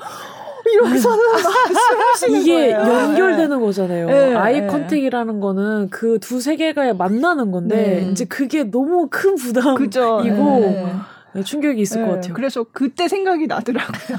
[0.72, 2.80] 이러고서는 막 숨을 이게 거예요.
[2.80, 4.06] 연결되는 거잖아요.
[4.08, 4.68] 네, 아이 네.
[4.68, 8.12] contact이라는 거는 그 두 세계가 만나는 건데 네.
[8.12, 10.00] 이제 그게 너무 큰 부담이고.
[10.00, 10.86] 네,
[11.34, 11.44] 네.
[11.44, 12.34] 충격이 있을 네, 것 같아요.
[12.34, 14.18] 그래서 그때 생각이 나더라고요.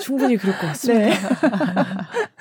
[0.00, 1.06] 충분히 그럴 것 같습니다.
[1.06, 1.14] 네.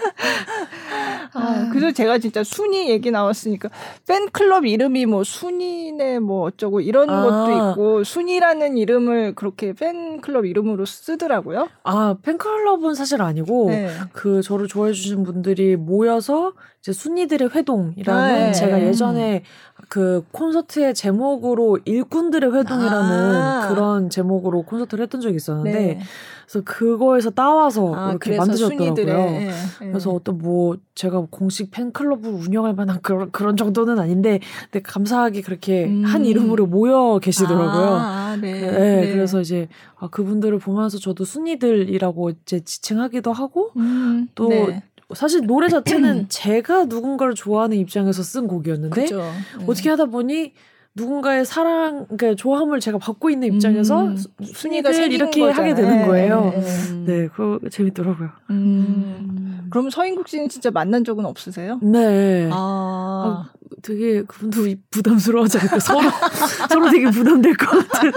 [1.33, 3.69] 아, 그래서 제가 진짜 순이 얘기 나왔으니까
[4.07, 7.23] 팬클럽 이름이 뭐 순이네 뭐 어쩌고 이런 아.
[7.23, 11.69] 것도 있고 순이라는 이름을 그렇게 팬클럽 이름으로 쓰더라고요.
[11.83, 13.89] 아 팬클럽은 사실 아니고 네.
[14.13, 18.51] 그 저를 좋아해 주신 분들이 모여서 이제 순이들의 회동이라는 네.
[18.53, 19.43] 제가 예전에
[19.89, 23.67] 그 콘서트의 제목으로 일꾼들의 회동이라는 아.
[23.69, 25.99] 그런 제목으로 콘서트를 했던 적이 있었는데 네.
[26.45, 29.07] 그래서 그거에서 따와서 아, 이렇게 만드셨더라고요.
[29.07, 29.51] 예, 예.
[29.79, 34.39] 그래서 어떤 뭐 제가 공식 팬클럽을 운영할 만한 그런 그런 정도는 아닌데
[34.71, 36.03] 근데 감사하게 그렇게 음.
[36.03, 37.85] 한 이름으로 모여 계시더라고요.
[37.95, 38.53] 아, 아, 네.
[38.53, 39.11] 네, 네.
[39.11, 39.67] 그래서 이제
[39.97, 44.83] 아, 그분들을 보면서 저도 순이들이라고 이제 지칭하기도 하고 음, 또 네.
[45.15, 49.23] 사실 노래 자체는 제가 누군가를 좋아하는 입장에서 쓴 곡이었는데 그죠.
[49.67, 50.53] 어떻게 하다 보니
[50.95, 55.75] 누군가의 사랑, 그러니까 좋아함을 제가 받고 있는 입장에서 음, 수- 순위가 이렇게 하게 거잖아요.
[55.75, 56.51] 되는 거예요.
[56.55, 57.03] 네, 네.
[57.21, 58.29] 네, 그거 재밌더라고요.
[58.49, 59.67] 음.
[59.69, 61.79] 그럼 서인국 씨는 진짜 만난 적은 없으세요?
[61.83, 62.49] 네.
[62.51, 63.49] 아,
[63.81, 66.01] 되게 그분도 부담스러워하지 않을까 서로
[66.69, 68.11] 서로 되게 부담될 것 같은.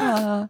[0.00, 0.48] 아,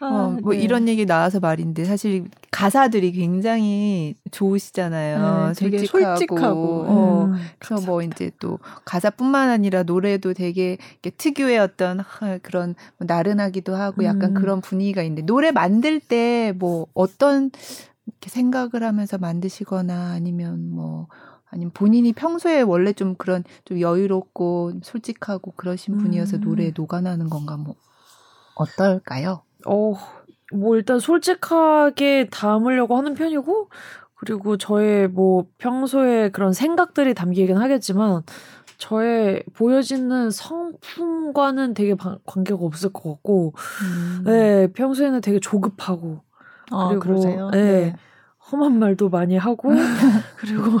[0.00, 0.60] 아, 어, 뭐 네.
[0.60, 5.48] 이런 얘기 나와서 말인데 사실 가사들이 굉장히 좋으시잖아요.
[5.48, 6.84] 네, 되게 솔직하고, 솔직하고.
[6.86, 10.76] 어, 음, 그래서 뭐 이제 또 가사뿐만 아니라 노래도 되게
[11.16, 14.34] 특유의 어떤 하, 그런 뭐 나른하기도 하고 약간 음.
[14.34, 17.50] 그런 분위기가 있는데 노래 만들 때 뭐 어떤
[18.06, 21.08] 이렇게 생각을 하면서 만드시거나 아니면 뭐
[21.50, 26.40] 아니면 본인이 평소에 원래 좀 그런 좀 여유롭고 솔직하고 그러신 분이어서 음.
[26.44, 27.74] 노래에 녹아나는 건가 뭐
[28.54, 29.42] 어떨까요?
[29.66, 29.94] 어,
[30.52, 33.70] 뭐 일단 솔직하게 담으려고 하는 편이고
[34.14, 38.22] 그리고 저의 뭐 평소에 그런 생각들이 담기긴 하겠지만
[38.76, 43.54] 저의 보여지는 성품과는 되게 바- 관계가 없을 것 같고
[44.24, 46.20] 네 평소에는 되게 조급하고
[46.70, 47.50] 아, 그리고 그러세요?
[47.50, 47.94] 네.
[48.50, 49.70] 험한 말도 많이 하고
[50.38, 50.78] 그리고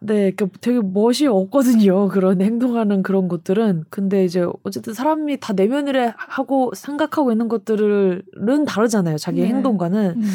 [0.00, 2.08] 네, 그러니까 되게 멋이 없거든요.
[2.08, 3.84] 그런 행동하는 그런 것들은.
[3.90, 8.22] 근데 이제 어쨌든 사람이 다 내면을 하고 생각하고 있는 것들은
[8.66, 9.18] 다르잖아요.
[9.18, 9.54] 자기 의 네.
[9.54, 10.14] 행동과는.
[10.16, 10.30] 음.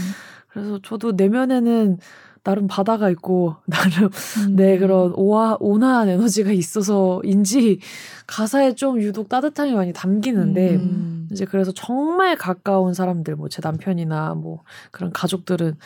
[0.49, 1.97] 그래서 저도 내면에는
[2.43, 4.09] 나름 바다가 있고 나름
[4.45, 4.55] 음.
[4.57, 7.79] 네 그런 오하 온화한 에너지가 있어서인지
[8.27, 11.29] 가사에 좀 유독 따뜻함이 많이 담기는데 음.
[11.31, 15.77] 이제 그래서 정말 가까운 사람들 뭐 제 남편이나 뭐 그런 가족들은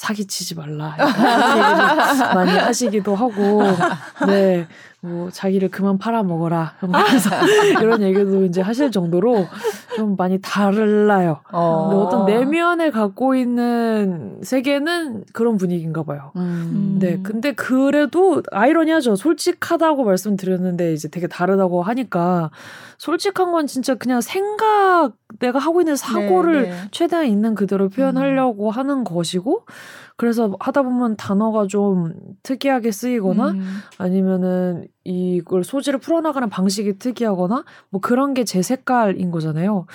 [0.00, 0.96] 사기치지 말라.
[2.34, 3.62] 많이 하시기도 하고.
[4.26, 4.66] 네
[5.02, 7.30] 뭐 자기를 그만 팔아 먹어라 그래서
[7.80, 9.46] 이런 얘기도 이제 하실 정도로
[9.96, 11.40] 좀 많이 달라요.
[11.50, 11.88] 어.
[11.88, 16.32] 근데 어떤 내면에 갖고 있는 세계는 그런 분위기인가 봐요.
[16.36, 16.98] 음.
[17.00, 19.16] 네, 근데 그래도 아이러니하죠.
[19.16, 22.50] 솔직하다고 말씀드렸는데 이제 되게 다르다고 하니까
[22.98, 26.76] 솔직한 건 진짜 그냥 생각 내가 하고 있는 사고를 네, 네.
[26.90, 29.64] 최대한 있는 그대로 표현하려고 하는 것이고
[30.20, 32.12] 그래서 하다 보면 단어가 좀
[32.42, 33.78] 특이하게 쓰이거나 음.
[33.96, 39.86] 아니면은 이걸 소지를 풀어나가는 방식이 특이하거나 뭐 그런 게 제 색깔인 거잖아요.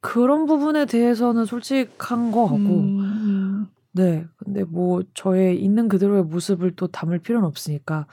[0.00, 3.66] 그런 부분에 대해서는 솔직한 것 같고 음.
[3.92, 4.24] 네.
[4.38, 8.06] 근데 뭐 저의 있는 그대로의 모습을 또 담을 필요는 없으니까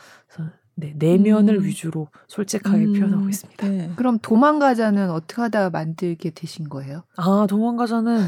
[0.76, 1.64] 네, 내면을 음.
[1.64, 2.94] 위주로 솔직하게 음.
[2.94, 3.68] 표현하고 있습니다.
[3.70, 3.92] 네.
[3.96, 7.04] 그럼 도망가자는 어떻게 하다 만들게 되신 거예요?
[7.16, 8.20] 아, 도망가자는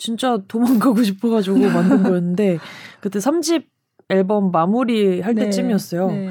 [0.00, 2.58] 진짜 도망가고 싶어가지고 만든 거였는데
[3.00, 3.66] 그때 3집
[4.08, 5.44] 앨범 마무리 할 네.
[5.44, 6.06] 때쯤이었어요.
[6.08, 6.30] 네.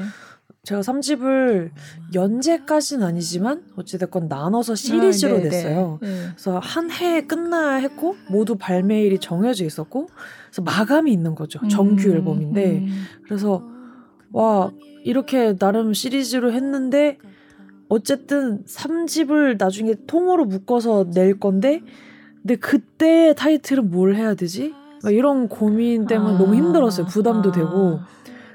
[0.64, 1.70] 제가 3집을
[2.12, 5.98] 연재까지는 아니지만 어찌됐건 나눠서 시리즈로 아, 네, 냈어요.
[6.02, 6.08] 네.
[6.08, 6.26] 네.
[6.32, 10.08] 그래서 한 해 끝나야 했고 모두 발매일이 정해져 있었고
[10.50, 11.60] 그래서 마감이 있는 거죠.
[11.68, 13.04] 정규 음, 앨범인데 음.
[13.24, 13.64] 그래서
[14.32, 14.70] 와
[15.04, 17.16] 이렇게 나름 시리즈로 했는데
[17.88, 21.82] 어쨌든 3집을 나중에 통으로 묶어서 낼 건데
[22.42, 24.74] 근데 그때 타이틀은 뭘 해야 되지?
[25.02, 27.06] 막 이런 고민 때문에 아, 너무 힘들었어요.
[27.06, 27.52] 부담도 아.
[27.52, 28.00] 되고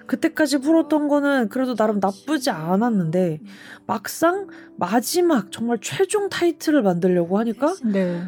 [0.06, 3.42] 그때까지 풀었던 거는 그래도 나름 나쁘지 않았는데
[3.88, 8.22] 막상 마지막 정말 최종 타이틀을 만들려고 하니까 네.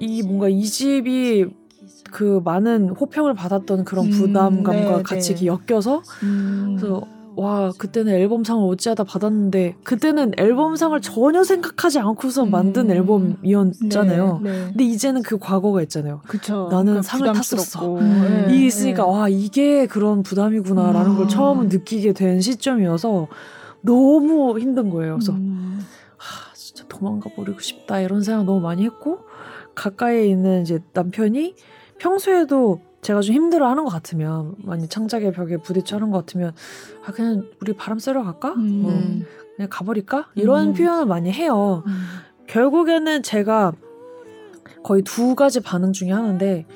[0.00, 1.46] 이 뭔가 이 집이
[2.10, 5.46] 그 많은 호평을 받았던 그런 음, 부담감과 네, 같이 네.
[5.46, 6.76] 엮여서 음.
[6.78, 7.06] 그래서
[7.36, 12.96] 와 그때는 앨범상을 어찌하다 받았는데 그때는 앨범상을 전혀 생각하지 않고서 만든 음.
[12.96, 14.40] 앨범이었잖아요.
[14.42, 14.64] 네, 네.
[14.68, 16.20] 근데 이제는 그 과거가 있잖아요.
[16.26, 16.68] 그쵸.
[16.70, 17.98] 나는 그러니까 상을 부담스럽고.
[17.98, 18.46] 탔었어.
[18.46, 19.08] 네, 이게 있으니까 네.
[19.10, 21.16] 와 이게 그런 부담이구나라는 음.
[21.16, 23.28] 걸 처음 느끼게 된 시점이어서
[23.80, 25.16] 너무 힘든 거예요.
[25.16, 25.80] 그래서 음.
[26.16, 29.18] 아, 진짜 도망가 버리고 싶다 이런 생각 너무 많이 했고
[29.74, 31.54] 가까이에 있는 이제 남편이
[31.98, 36.54] 평소에도 제가 좀 힘들어 하는 것 같으면 많이 창작의 벽에 부딪혀 하는 것 같으면
[37.04, 38.54] 아 그냥 우리 바람 쐬러 갈까?
[38.54, 38.80] 음.
[38.82, 38.92] 뭐
[39.56, 40.30] 그냥 가버릴까?
[40.34, 40.72] 이런 음.
[40.72, 41.84] 표현을 많이 해요.
[41.86, 41.92] 음.
[42.46, 43.72] 결국에는 제가
[44.82, 46.66] 거의 두 가지 반응 중에 하나인데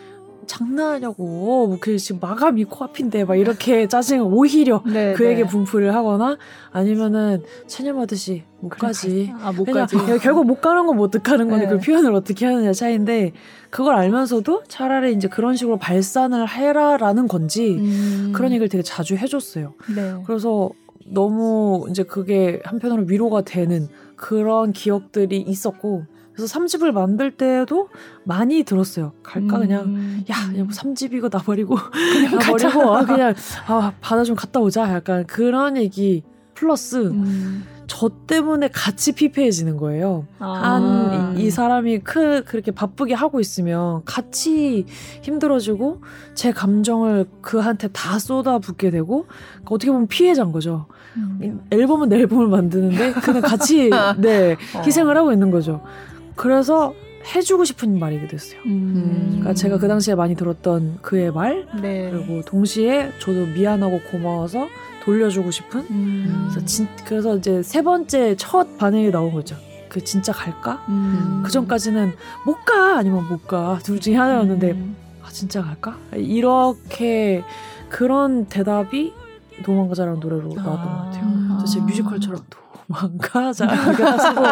[0.49, 5.49] 장난하냐고 뭐 그 지금 마감이 코앞인데 막 이렇게 짜증 오히려 네, 그에게 네.
[5.49, 6.37] 분풀을 하거나
[6.73, 9.97] 아니면은 체념하듯이 못 가지 아, 못 가지.
[10.11, 11.71] 야, 결국 못 가는 건 못 가는 건데 네.
[11.73, 13.33] 그 표현을 어떻게 하느냐 차이인데
[13.71, 18.33] 그걸 알면서도 차라리 이제 그런 식으로 발산을 해라라는 건지 음.
[18.35, 19.75] 그런 얘기를 되게 자주 해줬어요.
[19.95, 20.23] 네.
[20.27, 20.71] 그래서
[21.07, 26.05] 너무 이제 그게 한편으로 위로가 되는 그런 기억들이 있었고
[26.39, 27.89] 그래서 3집을 만들 때도
[28.23, 29.13] 많이 들었어요.
[29.25, 30.25] 갈까 그냥 음.
[30.31, 31.75] 야, 그냥 뭐 3집이고 나버리고
[32.33, 33.35] 나버리고 아 그냥
[33.67, 36.23] 아 바다 좀 갔다 오자 약간 그런 얘기
[36.55, 37.65] 플러스 음.
[37.89, 40.27] 저 때문에 같이 피폐해지는 거예요.
[40.39, 41.33] 아.
[41.35, 44.87] 한이 사람이 크 그렇게 바쁘게 하고 있으면 같이
[45.23, 46.03] 힘들어지고
[46.35, 50.87] 제 감정을 그한테 다 쏟아붓게 되고 그러니까 어떻게 보면 피해자인 거죠.
[51.17, 51.65] 음.
[51.71, 54.83] 앨범은 내 앨범을 만드는데 그는 같이 네 어.
[54.87, 55.83] 희생을 하고 있는 거죠.
[56.39, 56.95] 그래서
[57.35, 58.61] 해주고 싶은 말이 됐어요.
[58.67, 59.27] 음.
[59.31, 62.11] 그러니까 제가 그 당시에 많이 들었던 그의 말 네.
[62.11, 64.69] 그리고 동시에 저도 미안하고 고마워서
[65.05, 66.49] 돌려주고 싶은 음.
[66.51, 69.57] 그래서, 진, 그래서 이제 세 번째 첫 반응이 나온 거죠.
[69.89, 70.85] 그 진짜 갈까?
[70.89, 71.43] 음.
[71.45, 72.13] 그 전까지는
[72.47, 74.97] 못 가 아니면 못 가 둘 중에 하나였는데 음.
[75.25, 75.97] 아 진짜 갈까?
[76.15, 77.43] 이렇게
[77.89, 79.13] 그런 대답이
[79.65, 81.25] 도망가자라는 노래로 나왔던 것 같아요.
[81.25, 81.57] 아.
[81.59, 82.43] 그래서 제 뮤지컬처럼
[82.87, 84.43] 도망가자 이렇게 쓰고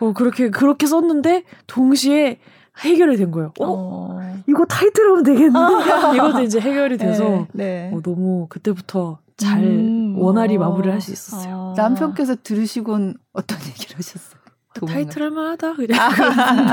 [0.00, 2.38] 어, 그렇게 그렇게 썼는데 동시에
[2.78, 3.52] 해결이 된 거예요.
[3.60, 3.66] 어?
[3.66, 4.20] 어.
[4.48, 5.56] 이거 타이틀하면 되겠는데
[6.16, 7.88] 이것도 이제 해결이 돼서 네.
[7.88, 7.90] 네.
[7.94, 10.14] 어, 너무 그때부터 잘 음.
[10.18, 10.60] 원활히 어.
[10.60, 11.74] 마무리를 할 수 있었어요.
[11.76, 11.80] 아.
[11.80, 14.40] 남편께서 들으시곤 어떤 얘기를 하셨어요?
[14.88, 16.00] 타이틀 할만하다 그냥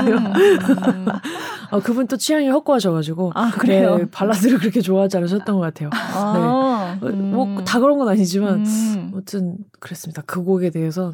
[0.08, 1.06] 음.
[1.70, 3.96] 어, 그분 또 취향이 확고하셔가지고 아 그래요.
[3.98, 5.88] 네, 발라드를 그렇게 좋아하지 않으셨던 것 같아요.
[5.92, 6.98] 아.
[7.00, 9.10] 어, 뭐다 그런 건 아니지만 음.
[9.12, 10.22] 아무튼 그랬습니다.
[10.26, 11.12] 그 곡에 대해서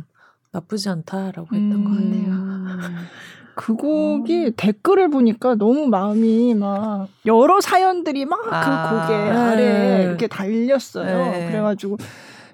[0.53, 2.33] 나쁘지 않다라고 했던 것 같네요.
[2.33, 2.79] 음.
[3.59, 9.07] 그 곡이 댓글을 보니까 너무 마음이 막 여러 사연들이 막그 아.
[9.07, 9.31] 곡에 네.
[9.31, 11.33] 아래 이렇게 달렸어요.
[11.33, 11.49] 네.
[11.51, 11.97] 그래가지고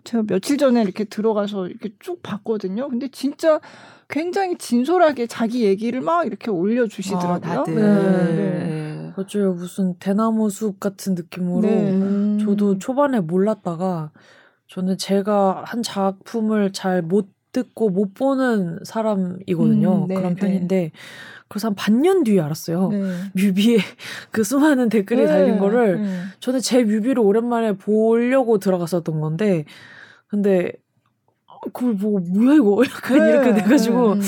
[0.05, 2.89] 제가 며칠 전에 이렇게 들어가서 이렇게 쭉 봤거든요.
[2.89, 3.61] 근데 진짜
[4.09, 7.35] 굉장히 진솔하게 자기 얘기를 막 이렇게 올려주시더라고요.
[7.35, 7.75] 어, 다들.
[7.75, 7.83] 네.
[7.83, 9.13] 네.
[9.15, 9.53] 맞아요.
[9.53, 12.39] 무슨 대나무 숲 같은 느낌으로 네.
[12.45, 14.11] 저도 초반에 몰랐다가
[14.69, 20.03] 저는 제가 한 작품을 잘 못 듣고 못 보는 사람이거든요.
[20.03, 20.41] 음, 네, 그런 네.
[20.41, 20.91] 편인데
[21.49, 22.89] 그래서 한 반년 뒤에 알았어요.
[22.89, 23.01] 네.
[23.35, 23.79] 뮤비에
[24.31, 25.27] 그 수많은 댓글이 네.
[25.27, 26.19] 달린 거를 네.
[26.41, 29.65] 저는 제 뮤비를 오랜만에 보려고 들어갔었던 건데
[30.27, 30.73] 근데
[31.47, 33.63] 어, 그걸 보고 뭐야 이거 약간 이렇게 네.
[33.63, 34.21] 돼가지고 음.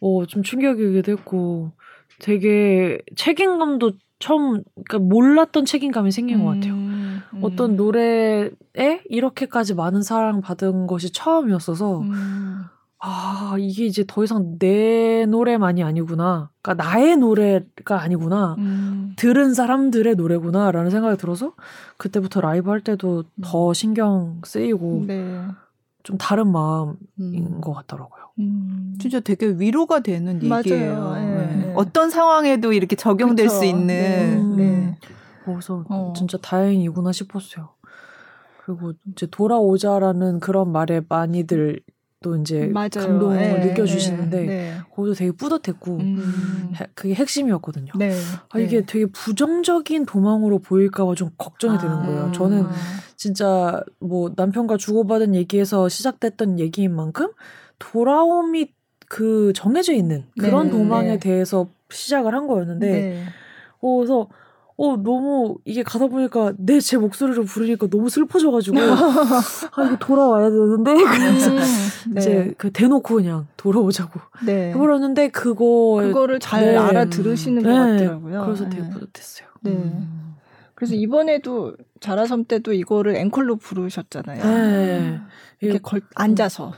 [0.00, 1.72] 어, 좀 충격이기도 했고
[2.20, 6.74] 되게 책임감도 처음 그러니까 몰랐던 책임감이 생긴 것 같아요.
[7.32, 7.44] 음, 음.
[7.44, 8.50] 어떤 노래에
[9.08, 12.64] 이렇게까지 많은 사랑 받은 것이 처음이었어서 음.
[13.04, 16.50] 아 이게 이제 더 이상 내 노래만이 아니구나.
[16.62, 18.54] 그러니까 나의 노래가 아니구나.
[18.58, 19.14] 음.
[19.16, 21.54] 들은 사람들의 노래구나라는 생각이 들어서
[21.96, 25.42] 그때부터 라이브 할 때도 더 신경 쓰이고 네.
[26.04, 27.60] 좀 다른 마음인 음.
[27.60, 28.22] 것 같더라고요.
[28.38, 28.94] 음.
[29.00, 30.62] 진짜 되게 위로가 되는 맞아요.
[30.64, 31.14] 얘기예요.
[31.16, 31.64] 예, 네.
[31.68, 31.72] 예.
[31.74, 33.58] 어떤 상황에도 이렇게 적용될 그쵸.
[33.58, 34.98] 수 있는 네.
[35.46, 35.50] 음.
[35.50, 35.54] 네.
[35.54, 36.12] 그래서 어.
[36.16, 37.70] 진짜 다행이구나 싶었어요.
[38.64, 41.80] 그리고 이제 돌아오자라는 그런 말에 많이들
[42.22, 42.88] 또 이제 맞아요.
[42.94, 44.72] 감동을 예, 느껴주시는데 예, 네.
[44.94, 46.72] 거기도 되게 뿌듯했고 음.
[46.80, 47.92] 해- 그게 핵심이었거든요.
[47.96, 48.12] 네.
[48.50, 52.02] 아, 이게 되게 부정적인 도망으로 보일까봐 좀 걱정이 되는 아.
[52.06, 52.32] 거예요.
[52.32, 52.70] 저는 아.
[53.16, 57.32] 진짜 뭐 남편과 주고받은 얘기에서 시작됐던 얘기인 만큼
[57.80, 58.72] 돌아옴이
[59.08, 61.18] 그 정해져 있는 그런 네, 도망에 네.
[61.18, 63.24] 대해서 시작을 한 거였는데 네.
[63.80, 64.28] 어, 그래서
[64.76, 70.94] 어 너무 이게 가다 보니까 내 제 목소리로 부르니까 너무 슬퍼져가지고 아 이거 돌아와야 되는데
[70.94, 71.58] 그래서 음.
[72.14, 72.20] 네.
[72.20, 74.70] 이제 그 대놓고 그냥 돌아오자고 네.
[74.70, 76.76] 해버렸는데 그거 그거를 잘 네.
[76.76, 78.44] 알아들으시는 것 같더라고요.
[78.44, 78.90] 그래서 되게 네.
[78.90, 79.48] 뿌듯했어요.
[79.62, 79.70] 네.
[79.72, 80.34] 음.
[80.74, 84.42] 그래서 이번에도 자라섬 때도 이거를 앵콜로 부르셨잖아요.
[84.44, 85.20] 네.
[85.60, 86.72] 이렇게 걸, 앉아서.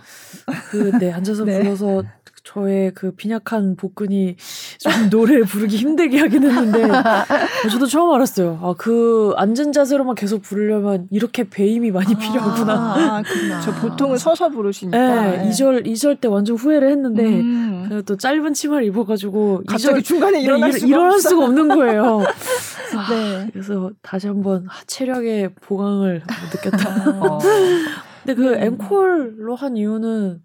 [0.71, 1.63] 그 네 앉아서 네.
[1.63, 2.03] 불러서
[2.45, 4.37] 저의 그 빈약한 복근이
[4.79, 8.61] 좀 노래를 부르기 힘들게 하긴 했는데 어, 저도 처음 알았어요.
[8.63, 12.75] 아, 그 앉은 자세로만 계속 부르려면 이렇게 배임이 많이 필요하구나.
[12.75, 13.73] 아, 그렇죠.
[13.81, 14.99] 보통은 서서 부르시니까.
[14.99, 17.85] 네, 2절, 2절 때 완전 후회를 했는데, 음.
[17.89, 21.21] 그래도 또 짧은 치마를 입어가지고, 갑자기 2절 중간에 일어날 네, 수가 일어날.
[21.21, 22.19] 수가 없는 거예요.
[23.11, 23.49] 네.
[23.53, 26.23] 그래서 다시 한번 아, 체력의 보강을
[26.53, 27.11] 느꼈다.
[27.21, 27.39] 어.
[28.25, 28.63] 근데 그 음.
[28.63, 30.43] 앵콜로 한 이유는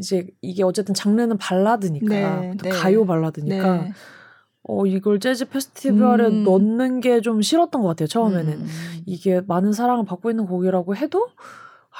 [0.00, 2.70] 이제 이게 어쨌든 장르는 발라드니까 네, 또 네.
[2.70, 3.92] 가요 발라드니까 네.
[4.62, 6.44] 어 이걸 재즈 페스티벌에 음.
[6.44, 8.66] 넣는 게 좀 싫었던 것 같아요 처음에는 음.
[9.06, 11.28] 이게 많은 사랑을 받고 있는 곡이라고 해도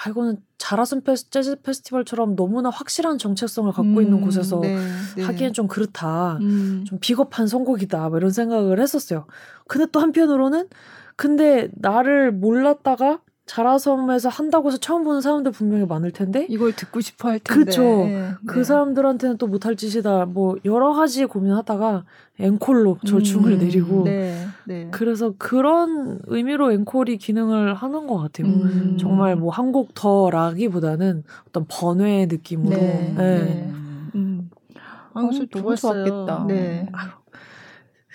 [0.02, 4.76] 아 이거는 자라순 페스, 재즈 페스티벌처럼 너무나 확실한 정체성을 갖고 있는 음, 곳에서 네,
[5.16, 5.22] 네.
[5.22, 6.84] 하기엔 좀 그렇다 음.
[6.86, 9.26] 좀 비겁한 선곡이다 뭐 이런 생각을 했었어요.
[9.66, 10.68] 근데 또 한편으로는
[11.16, 13.20] 근데 나를 몰랐다가
[13.50, 17.64] 자라섬에서 한다고 해서 처음 보는 사람들 분명히 많을 텐데 이걸 듣고 싶어 할 텐데.
[17.64, 17.82] 그쵸.
[17.82, 18.64] 네, 그 네.
[18.64, 20.26] 사람들한테는 또 못할 짓이다.
[20.26, 22.04] 뭐 여러 가지 고민하다가
[22.38, 24.88] 앵콜로 절충을 음, 내리고 네, 네.
[24.92, 28.46] 그래서 그런 의미로 앵콜이 기능을 하는 것 같아요.
[28.46, 28.96] 음.
[29.00, 33.38] 정말 뭐 한 곡 더라기보다는 어떤 번외의 느낌으로 네, 네.
[33.44, 33.72] 네.
[34.14, 34.50] 음.
[35.12, 35.92] 아, 그래서 어.
[36.04, 36.44] 좋았겠다.
[36.46, 36.88] 네.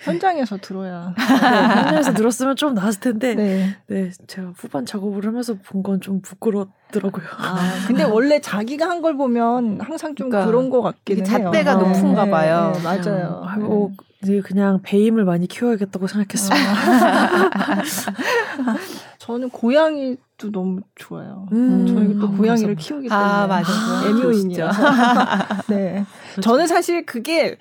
[0.04, 1.14] 현장에서 들어야.
[1.18, 3.76] 현장에서 들었으면 좀 나았을 텐데 네.
[3.86, 4.10] 네.
[4.26, 7.24] 제가 후반 작업을 하면서 본 건 좀 부끄럽더라고요.
[7.38, 11.44] 아, 근데 원래 자기가 한 걸 보면 항상 좀 그러니까 그런것 같기는 이게 해요.
[11.44, 12.72] 잣대가 네, 높은가 네, 봐요.
[12.74, 13.42] 네, 맞아요.
[13.46, 13.92] 아이고
[14.22, 16.56] 이제 그냥 배임을 많이 키워야겠다고 생각했습니다.
[19.18, 21.46] 저는 고양이도 너무 좋아요.
[21.52, 21.86] 음.
[21.86, 22.82] 저희가 또 아, 고양이를 감사합니다.
[22.82, 23.28] 키우기 때문에.
[23.28, 23.70] 아, 맞아.
[24.08, 24.82] 애묘인이어서.
[25.68, 26.04] 네.
[26.40, 27.56] 저는 사실 그게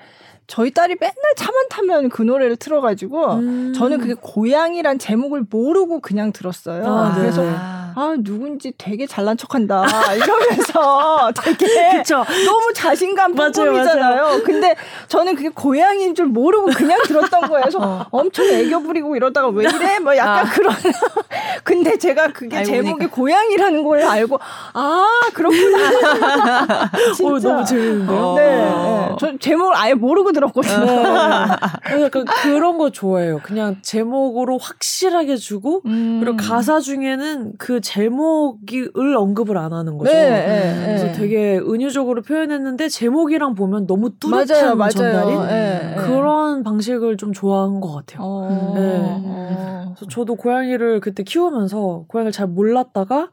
[0.47, 3.73] 저희 딸이 맨날 차만 타면 그 노래를 틀어가지고 음.
[3.73, 6.85] 저는 그게 고양이란 제목을 모르고 그냥 들었어요.
[6.85, 7.21] 아, 네.
[7.21, 7.84] 그래서 아.
[7.95, 9.85] 아 누군지 되게 잘난 척한다
[10.15, 12.25] 이러면서 되게 그쵸.
[12.45, 14.43] 너무 자신감 뿜뿜이잖아요.
[14.43, 14.75] 근데
[15.07, 17.61] 저는 그게 고양이인 줄 모르고 그냥 들었던 거예요.
[17.61, 19.99] 그래서 엄청 애교 부리고 이러다가 왜 이래?
[19.99, 20.49] 뭐 약간 아.
[20.49, 20.75] 그런.
[21.63, 23.15] 근데 제가 그게 제목이 보니까.
[23.15, 24.39] 고양이라는 걸 알고
[24.73, 26.89] 아 그렇구나.
[27.15, 27.25] 진짜.
[27.25, 28.17] 어, 너무 재밌는데요?
[28.19, 28.35] 어.
[28.35, 29.15] 네, 네.
[29.19, 30.85] 저 제목을 아예 모르고 들었거든요.
[30.85, 32.03] 네.
[32.03, 33.39] 약간 그런 거 좋아해요.
[33.43, 36.19] 그냥 제목으로 확실하게 주고 음.
[36.21, 40.11] 그리고 가사 중에는 그 제목을 언급을 안 하는 거죠.
[40.11, 41.11] 네, 네, 그래서 네.
[41.11, 44.89] 되게 은유적으로 표현했는데 제목이랑 보면 너무 뚜렷한 맞아요, 맞아요.
[44.89, 45.95] 전달이 네, 네.
[46.01, 48.19] 그런 방식을 좀 좋아한 것 같아요.
[48.23, 48.73] 어.
[48.75, 49.01] 네.
[49.23, 49.93] 어.
[49.95, 53.29] 그래서 저도 고양이를 그때 키우면서 고양이를 잘 몰랐다가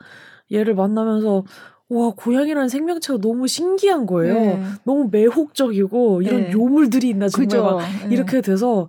[0.52, 1.44] 얘를 만나면서
[1.88, 4.34] 와 고양이라는 생명체가 너무 신기한 거예요.
[4.34, 4.62] 네.
[4.84, 6.52] 너무 매혹적이고 이런 네.
[6.52, 7.60] 요물들이 있나 정말.
[7.60, 8.14] 막 네.
[8.14, 8.88] 이렇게 돼서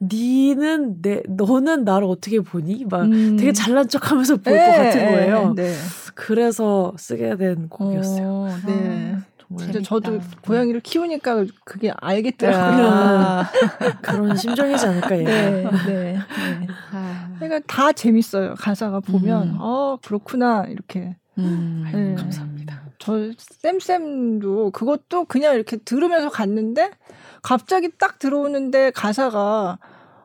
[0.00, 3.36] 니는 내 너는 나를 어떻게 보니 막 음.
[3.36, 5.54] 되게 잘난 척하면서 볼것 네, 같은 거예요.
[5.54, 5.72] 네.
[6.14, 8.28] 그래서 쓰게 된 곡이었어요.
[8.28, 9.16] 어, 네.
[9.38, 9.80] 정말 진짜.
[9.82, 12.86] 저도 고양이를 키우니까 그게 알겠더라고요.
[12.86, 13.50] 아.
[14.02, 15.30] 그런 심정이지 않을까 얘가.
[15.30, 16.18] 네, 네, 네.
[16.92, 17.30] 아.
[17.38, 18.54] 그러니까 다 재밌어요.
[18.58, 19.56] 가사가 보면 음.
[19.60, 21.16] 어 그렇구나 이렇게.
[21.38, 21.84] 음.
[21.92, 22.14] 네.
[22.14, 22.82] 감사합니다.
[22.98, 26.90] 저 쌤쌤도 그것도 그냥 이렇게 들으면서 갔는데
[27.48, 29.78] 갑자기 딱 들어오는데 가사가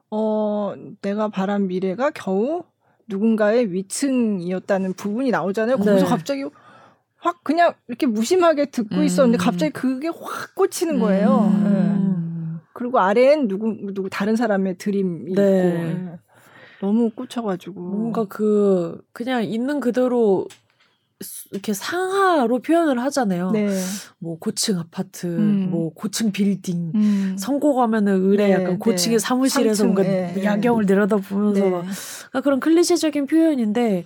[0.10, 2.64] 어 내가 바란 미래가 겨우
[3.08, 5.76] 누군가의 위층이었다는 부분이 나오잖아요.
[5.78, 6.04] 거기서 네.
[6.06, 6.46] 갑자기
[7.18, 9.04] 확 그냥 이렇게 무심하게 듣고 음.
[9.04, 11.52] 있었는데 갑자기 그게 확 꽂히는 거예요.
[11.54, 11.64] 음.
[11.64, 11.70] 네.
[11.70, 12.60] 음.
[12.72, 15.32] 그리고 아래엔 누구 누구 다른 사람의 드림이 네.
[15.32, 16.20] 있고 예.
[16.80, 20.69] 너무 꽂혀가지고 뭔가 그 그냥 있는 그대로 수-
[21.52, 23.52] 이렇게 상하로 표현을 하잖아요.
[23.52, 23.68] 네.
[24.20, 25.70] 뭐 고층 아파트, 음.
[25.70, 26.92] 뭐 고층 빌딩.
[26.96, 27.36] 음.
[27.38, 29.20] 선고가면은 의뢰 네, 약간 고층의 네.
[29.20, 31.70] 사무실에서 뭔가 네, 야경을 내려다보면서 네.
[31.70, 34.06] 막 그러니까 그런 클리셰적인 표현인데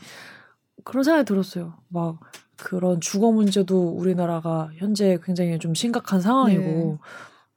[0.83, 1.75] 그런 생각이 들었어요.
[1.89, 2.19] 막
[2.57, 6.97] 그런 주거 문제도 우리나라가 현재 굉장히 좀 심각한 상황이고 네.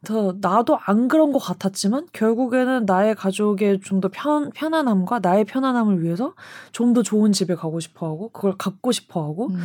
[0.05, 6.03] 더 나도 안 그런 것 같았지만 결국에는 나의 가족의 좀 더 편, 편안함과 나의 편안함을
[6.03, 6.35] 위해서
[6.73, 9.59] 좀 더 좋은 집에 가고 싶어 하고 그걸 갖고 싶어 하고 음.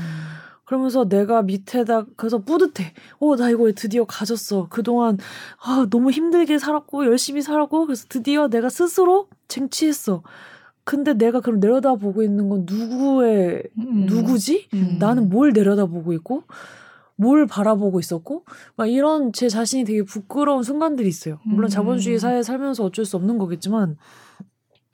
[0.65, 2.93] 그러면서 내가 밑에다 그래서 뿌듯해.
[3.19, 4.67] 어, 나 이거 드디어 가졌어.
[4.69, 5.17] 그동안
[5.61, 10.23] 아, 너무 힘들게 살았고 열심히 살았고 그래서 드디어 내가 스스로 쟁취했어.
[10.85, 14.05] 근데 내가 그럼 내려다보고 있는 건 누구의 음.
[14.07, 14.69] 누구지?
[14.73, 14.95] 음.
[14.97, 16.43] 나는 뭘 내려다보고 있고
[17.21, 18.45] 뭘 바라보고 있었고
[18.75, 21.39] 막 이런 제 자신이 되게 부끄러운 순간들이 있어요.
[21.45, 21.69] 물론 음.
[21.69, 23.95] 자본주의 사회에 살면서 어쩔 수 없는 거겠지만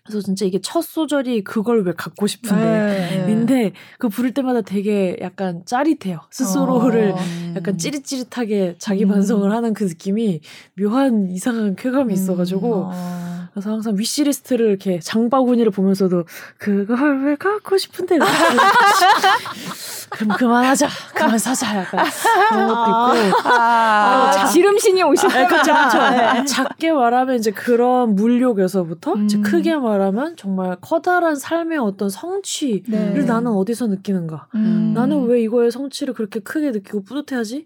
[0.03, 3.32] 그래서 진짜 이게 첫 소절이 그걸 왜 갖고 싶은데 네.
[3.32, 6.21] 인데 그 부를 때마다 되게 약간 짜릿해요.
[6.32, 7.17] 스스로를 어.
[7.55, 9.09] 약간 찌릿찌릿하게 자기 음.
[9.09, 10.41] 반성을 하는 그 느낌이
[10.80, 12.13] 묘한 이상한 쾌감이 음.
[12.13, 13.26] 있어가지고 어.
[13.58, 16.26] 그래서 항상 위시리스트를 이렇게 장바구니를 보면서도
[16.60, 18.20] 그걸 왜 갖고 싶은데
[20.12, 22.05] 그럼 그만하자 그만 사자 약간
[22.49, 25.30] 그런 것도 있고 아, 아, 지름신이 오시다.
[25.30, 26.45] 네, 그쵸, 그쵸.
[26.45, 29.41] 작게 말하면 이제 그런 물욕에서부터 이제 음.
[29.41, 33.24] 크게 말하면 정말 커다란 삶의 어떤 성취를 네.
[33.24, 34.49] 나는 어디서 느끼는가.
[34.53, 34.93] 음.
[34.93, 37.66] 나는 왜 이거의 성취를 그렇게 크게 느끼고 뿌듯해하지?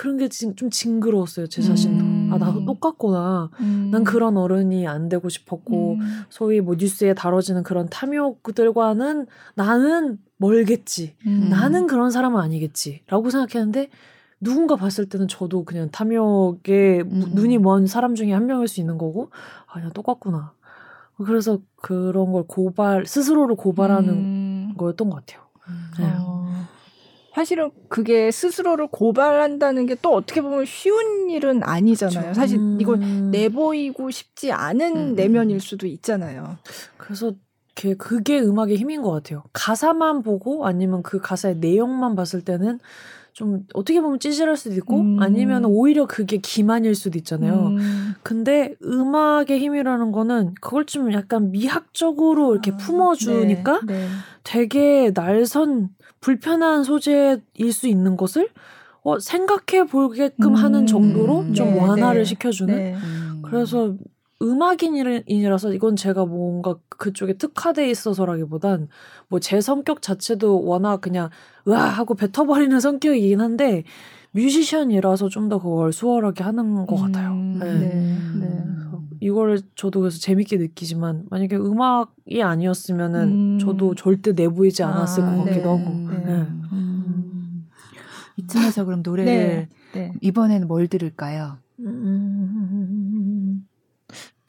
[0.00, 2.02] 그런 게 좀 징그러웠어요, 제 자신도.
[2.02, 2.30] 음.
[2.32, 3.50] 아, 나도 똑같구나.
[3.60, 3.90] 음.
[3.92, 6.22] 난 그런 어른이 안 되고 싶었고, 음.
[6.30, 9.26] 소위 뭐 뉴스에 다뤄지는 그런 탐욕들과는
[9.56, 11.16] 나는 멀겠지.
[11.26, 11.48] 음.
[11.50, 13.02] 나는 그런 사람은 아니겠지.
[13.08, 13.90] 라고 생각했는데,
[14.40, 17.30] 누군가 봤을 때는 저도 그냥 탐욕에 무- 음.
[17.34, 19.28] 눈이 먼 사람 중에 한 명일 수 있는 거고,
[19.66, 20.54] 아, 그냥 똑같구나.
[21.26, 24.74] 그래서 그런 걸 고발, 스스로를 고발하는 음.
[24.78, 25.42] 거였던 것 같아요.
[25.98, 26.10] 네.
[26.20, 26.48] 어.
[27.34, 32.32] 사실은 그게 스스로를 고발한다는 게 또 어떻게 보면 쉬운 일은 아니잖아요.
[32.34, 32.78] 사실 음.
[32.80, 35.14] 이건 내보이고 싶지 않은 음.
[35.14, 36.56] 내면일 수도 있잖아요.
[36.96, 37.32] 그래서
[37.74, 39.42] 그게, 그게 음악의 힘인 것 같아요.
[39.52, 42.78] 가사만 보고 아니면 그 가사의 내용만 봤을 때는
[43.32, 45.16] 좀 어떻게 보면 찌질할 수도 있고 음.
[45.20, 47.68] 아니면 오히려 그게 기만일 수도 있잖아요.
[47.68, 48.14] 음.
[48.22, 54.06] 근데 음악의 힘이라는 거는 그걸 좀 약간 미학적으로 이렇게 아, 품어주니까 네, 네.
[54.42, 57.42] 되게 날선 불편한 소재일
[57.72, 58.48] 수 있는 것을
[59.02, 62.24] 어, 생각해 보게끔 음, 하는 정도로 좀 네, 완화를 네.
[62.24, 62.94] 시켜주는 네.
[62.94, 63.42] 음.
[63.44, 63.94] 그래서
[64.42, 68.88] 음악인이라서 이건 제가 뭔가 그쪽에 특화돼 있어서라기보단
[69.28, 71.30] 뭐 제 성격 자체도 워낙 그냥
[71.68, 73.84] 으아 하고 뱉어버리는 성격이긴 한데
[74.32, 77.32] 뮤지션이라서 좀 더 그걸 수월하게 하는 것 같아요.
[77.32, 77.72] 음, 네.
[77.74, 77.88] 네.
[78.38, 78.64] 네.
[78.66, 83.22] 그래서 이거를 저도 그래서 재밌게 느끼지만 만약에 음악이 아니었으면은
[83.54, 83.58] 음.
[83.58, 85.84] 저도 절대 내보이지 않았을 아, 것 같기도 네.
[85.84, 85.90] 하고.
[85.90, 86.22] 음.
[86.24, 86.32] 네.
[86.72, 87.66] 음.
[88.36, 89.68] 이쯤에서 그럼 노래를 네.
[89.92, 90.12] 네.
[90.20, 91.58] 이번에는 뭘 들을까요?
[91.80, 93.19] 음,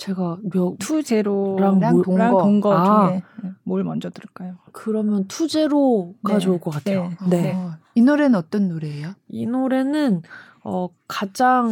[0.02, 2.38] 제가 몇 to Zero랑 랑 뭐- 본 거.
[2.44, 3.08] 본거 아.
[3.10, 3.24] 중에
[3.64, 4.58] 뭘 먼저 들을까요?
[4.72, 6.40] 그러면 to Zero가 네.
[6.40, 7.10] 좋을 것 같아요.
[7.30, 7.30] 네.
[7.30, 7.42] 네.
[7.44, 7.54] 네.
[7.56, 9.14] 어, 이 노래는 어떤 노래예요?
[9.28, 10.24] 이 노래는
[10.64, 11.70] 어 가장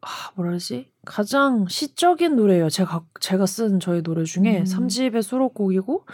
[0.00, 0.90] 아 뭐라 그러지?
[1.04, 2.70] 가장 시적인 노래예요.
[2.70, 4.64] 제가 제가 쓴 저희 노래 중에 음.
[4.64, 6.06] 삼 3집의 수록곡이고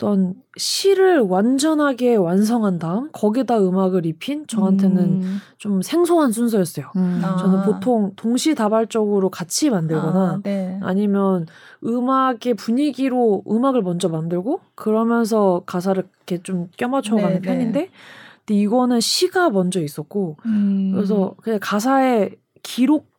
[0.00, 5.38] 어떤 시를 완전하게 완성한 다음 거기다 음악을 입힌 저한테는 음.
[5.58, 6.86] 좀 생소한 순서였어요.
[6.96, 7.20] 음.
[7.22, 7.36] 아.
[7.36, 10.80] 저는 보통 동시다발적으로 같이 만들거나 아, 네.
[10.82, 11.46] 아니면
[11.84, 17.88] 음악의 분위기로 음악을 먼저 만들고 그러면서 가사를 이렇게 좀 껴맞춰가는 네, 편인데
[18.46, 20.92] 근데 이거는 시가 먼저 있었고 음.
[20.94, 23.09] 그래서 그냥 가사의 기록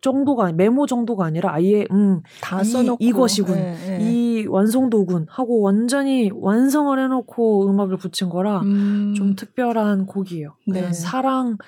[0.00, 3.54] 정도가 아니- 메모 정도가 아니라 아예 음, 다 이- 써놓고 이것이군.
[3.54, 3.98] 네, 네.
[4.10, 9.14] 이 완성도군 하고 완전히 완성을 해놓고 음악을 붙인 거라 음.
[9.16, 10.56] 좀 특별한 곡이에요.
[10.66, 10.92] 네.
[10.92, 11.58] 사랑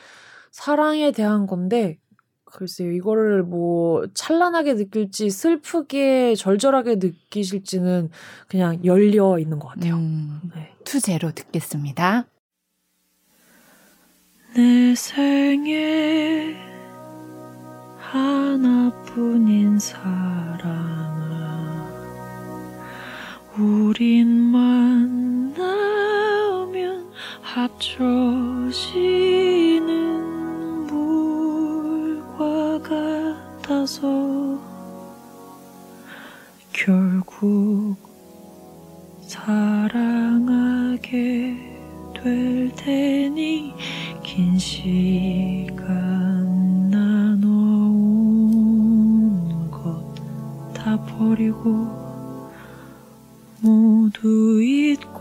[0.50, 1.98] 사랑에 대한 건데
[2.44, 8.10] 글쎄요 이거를 뭐 찬란하게 느낄지 슬프게 절절하게 느끼실지는
[8.48, 9.94] 그냥 열려 있는 것 같아요.
[9.94, 10.70] 음, 네.
[10.84, 12.26] 투제로 듣겠습니다.
[14.54, 16.54] 내 생에
[18.12, 20.02] 하나뿐인 사랑아
[23.56, 25.56] 우린 만나면
[27.40, 28.82] 합쳐지는
[30.88, 34.60] 물과 같아서
[36.74, 37.96] 결국
[39.22, 41.00] 사랑하게
[42.12, 43.72] 될 테니
[44.22, 45.61] 긴 시간
[51.32, 51.88] 버리고
[53.62, 55.11] 모두 잊고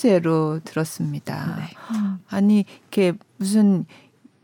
[0.00, 1.56] 투제로 들었습니다.
[1.58, 1.64] 네.
[2.30, 3.84] 아니 이렇게 무슨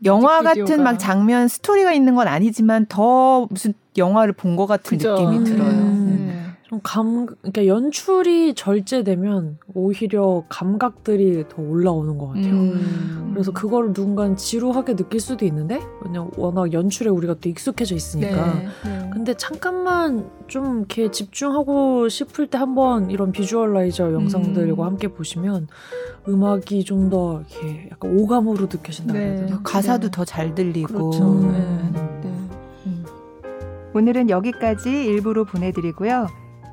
[0.05, 0.83] 영화 같은.
[0.83, 5.13] 막 장면 스토리가 있는 건 아니지만 더 무슨 영화를 본 것 같은 그죠.
[5.13, 5.43] 느낌이 음.
[5.43, 5.69] 들어요.
[5.71, 6.46] 음.
[6.67, 6.69] 네.
[6.69, 12.53] 좀 감, 그러니까 연출이 절제되면 오히려 감각들이 더 올라오는 것 같아요.
[12.53, 13.31] 음.
[13.33, 18.53] 그래서 그거를 누군가는 지루하게 느낄 수도 있는데, 왜냐면 워낙 연출에 우리가 또 익숙해져 있으니까.
[18.53, 18.67] 네.
[18.83, 19.09] 네.
[19.13, 24.87] 근데 잠깐만 좀 이렇게 집중하고 싶을 때 한번 이런 비주얼라이저 영상들과 음.
[24.87, 25.67] 함께 보시면
[26.27, 29.19] 음악이 좀 더 이렇게 약간 오감으로 느껴진다 네.
[29.19, 29.61] 그래야 되나?
[29.63, 30.11] 가사도 네.
[30.11, 31.11] 더잘 들리고.
[31.11, 31.23] 그렇죠.
[31.23, 31.51] 음.
[31.53, 32.29] 네.
[32.29, 32.33] 네.
[33.93, 36.27] 오늘은 여기까지 일부로 보내드리고요.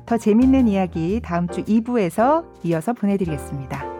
[0.05, 3.94] 더 재밌는 이야기 다음 주 2부에서 이어서 보내드리겠습니다.